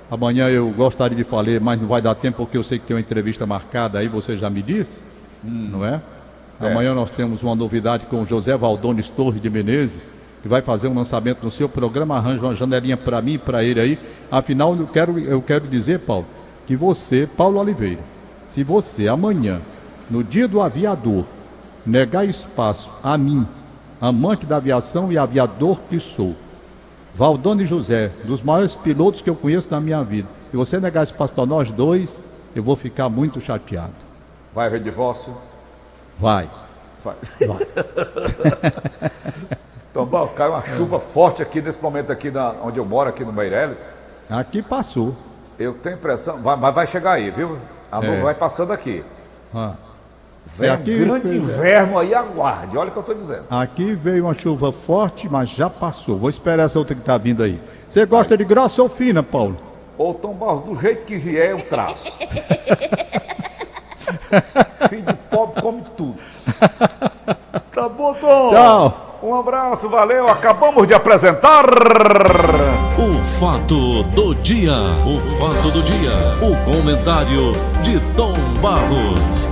Amanhã 0.09 0.49
eu 0.49 0.69
gostaria 0.69 1.15
de 1.15 1.23
falar, 1.23 1.59
mas 1.59 1.79
não 1.79 1.87
vai 1.87 2.01
dar 2.01 2.13
tempo 2.15 2.37
porque 2.37 2.57
eu 2.57 2.63
sei 2.63 2.77
que 2.77 2.85
tem 2.85 2.95
uma 2.95 3.01
entrevista 3.01 3.45
marcada 3.45 3.99
aí, 3.99 4.07
você 4.07 4.37
já 4.37 4.49
me 4.49 4.61
disse, 4.61 5.01
hum. 5.43 5.69
não 5.71 5.85
é? 5.85 5.99
Certo. 6.57 6.71
Amanhã 6.71 6.93
nós 6.93 7.09
temos 7.09 7.41
uma 7.41 7.55
novidade 7.55 8.05
com 8.05 8.21
o 8.21 8.25
José 8.25 8.55
Valdones 8.55 9.09
Torres 9.09 9.41
de 9.41 9.49
Menezes, 9.49 10.11
que 10.41 10.47
vai 10.47 10.61
fazer 10.61 10.87
um 10.87 10.93
lançamento 10.93 11.43
no 11.43 11.49
seu 11.49 11.67
programa, 11.67 12.17
arranja 12.17 12.43
uma 12.43 12.53
janelinha 12.53 12.95
para 12.95 13.19
mim 13.21 13.33
e 13.33 13.37
para 13.37 13.63
ele 13.63 13.79
aí. 13.79 13.99
Afinal, 14.31 14.75
eu 14.75 14.87
quero, 14.87 15.19
eu 15.19 15.41
quero 15.41 15.67
dizer, 15.67 15.99
Paulo, 15.99 16.25
que 16.67 16.75
você, 16.75 17.27
Paulo 17.35 17.59
Oliveira, 17.59 18.01
se 18.47 18.63
você 18.63 19.07
amanhã, 19.07 19.59
no 20.09 20.23
dia 20.23 20.47
do 20.47 20.61
aviador, 20.61 21.25
negar 21.85 22.25
espaço 22.25 22.91
a 23.03 23.17
mim, 23.17 23.45
amante 23.99 24.45
da 24.45 24.57
aviação 24.57 25.11
e 25.11 25.17
aviador 25.17 25.79
que 25.89 25.99
sou, 25.99 26.35
Valdone 27.15 27.65
José, 27.65 28.11
dos 28.25 28.41
maiores 28.41 28.75
pilotos 28.75 29.21
que 29.21 29.29
eu 29.29 29.35
conheço 29.35 29.71
na 29.71 29.79
minha 29.79 30.03
vida. 30.03 30.27
Se 30.49 30.57
você 30.57 30.79
negar 30.79 31.03
espaço 31.03 31.33
para 31.33 31.45
nós 31.45 31.71
dois, 31.71 32.21
eu 32.53 32.61
vou 32.61 32.75
ficar 32.75 33.07
muito 33.07 33.39
chateado. 33.39 33.93
Vai 34.53 34.67
haver 34.67 34.81
divórcio? 34.81 35.33
Vai. 36.19 36.49
Vai. 37.03 37.15
Vai. 37.47 39.11
então, 39.89 40.05
bom, 40.05 40.27
caiu 40.27 40.51
uma 40.51 40.63
chuva 40.63 40.99
forte 40.99 41.41
aqui 41.41 41.61
nesse 41.61 41.81
momento 41.81 42.11
aqui 42.11 42.29
na, 42.29 42.53
onde 42.63 42.79
eu 42.79 42.85
moro, 42.85 43.09
aqui 43.09 43.23
no 43.23 43.31
Meireles. 43.31 43.89
Aqui 44.29 44.61
passou. 44.61 45.15
Eu 45.57 45.73
tenho 45.73 45.95
impressão, 45.95 46.41
vai, 46.41 46.57
mas 46.57 46.75
vai 46.75 46.85
chegar 46.85 47.13
aí, 47.13 47.31
viu? 47.31 47.57
A 47.89 48.01
nuvem 48.01 48.19
é. 48.19 48.23
vai 48.23 48.35
passando 48.35 48.73
aqui. 48.73 49.03
Ah. 49.53 49.73
Vem 50.57 50.69
aqui, 50.69 50.95
um 50.95 50.99
grande 50.99 51.35
inverno 51.35 51.97
aí, 51.97 52.13
aguarde. 52.13 52.77
Olha 52.77 52.89
o 52.89 52.91
que 52.91 52.97
eu 52.97 53.01
estou 53.01 53.15
dizendo. 53.15 53.43
Aqui 53.49 53.93
veio 53.93 54.25
uma 54.25 54.33
chuva 54.33 54.71
forte, 54.71 55.27
mas 55.27 55.49
já 55.49 55.69
passou. 55.69 56.17
Vou 56.17 56.29
esperar 56.29 56.63
essa 56.65 56.79
outra 56.79 56.95
que 56.95 57.01
está 57.01 57.17
vindo 57.17 57.43
aí. 57.43 57.59
Você 57.87 58.05
gosta 58.05 58.37
de 58.37 58.45
grossa 58.45 58.81
ou 58.81 58.89
fina, 58.89 59.21
Paulo? 59.23 59.57
Ô, 59.97 60.13
Tom 60.13 60.33
Barros, 60.33 60.63
do 60.63 60.75
jeito 60.79 61.05
que 61.05 61.17
vier, 61.17 61.51
eu 61.51 61.61
traço. 61.61 62.17
Filho 64.89 65.03
de 65.03 65.13
pobre 65.29 65.61
come 65.61 65.83
tudo. 65.97 66.15
Tá 67.71 67.89
bom, 67.89 68.13
Tom? 68.13 68.49
Tchau. 68.51 69.19
Um 69.21 69.35
abraço, 69.35 69.89
valeu. 69.89 70.29
Acabamos 70.29 70.87
de 70.87 70.93
apresentar. 70.93 71.65
O 72.97 73.23
fato 73.37 74.03
do 74.03 74.33
dia. 74.35 74.71
O 75.05 75.19
fato 75.37 75.71
do 75.71 75.83
dia. 75.83 76.11
O 76.41 76.55
comentário 76.63 77.51
de 77.81 77.99
Tom 78.15 78.33
Barros. 78.61 79.49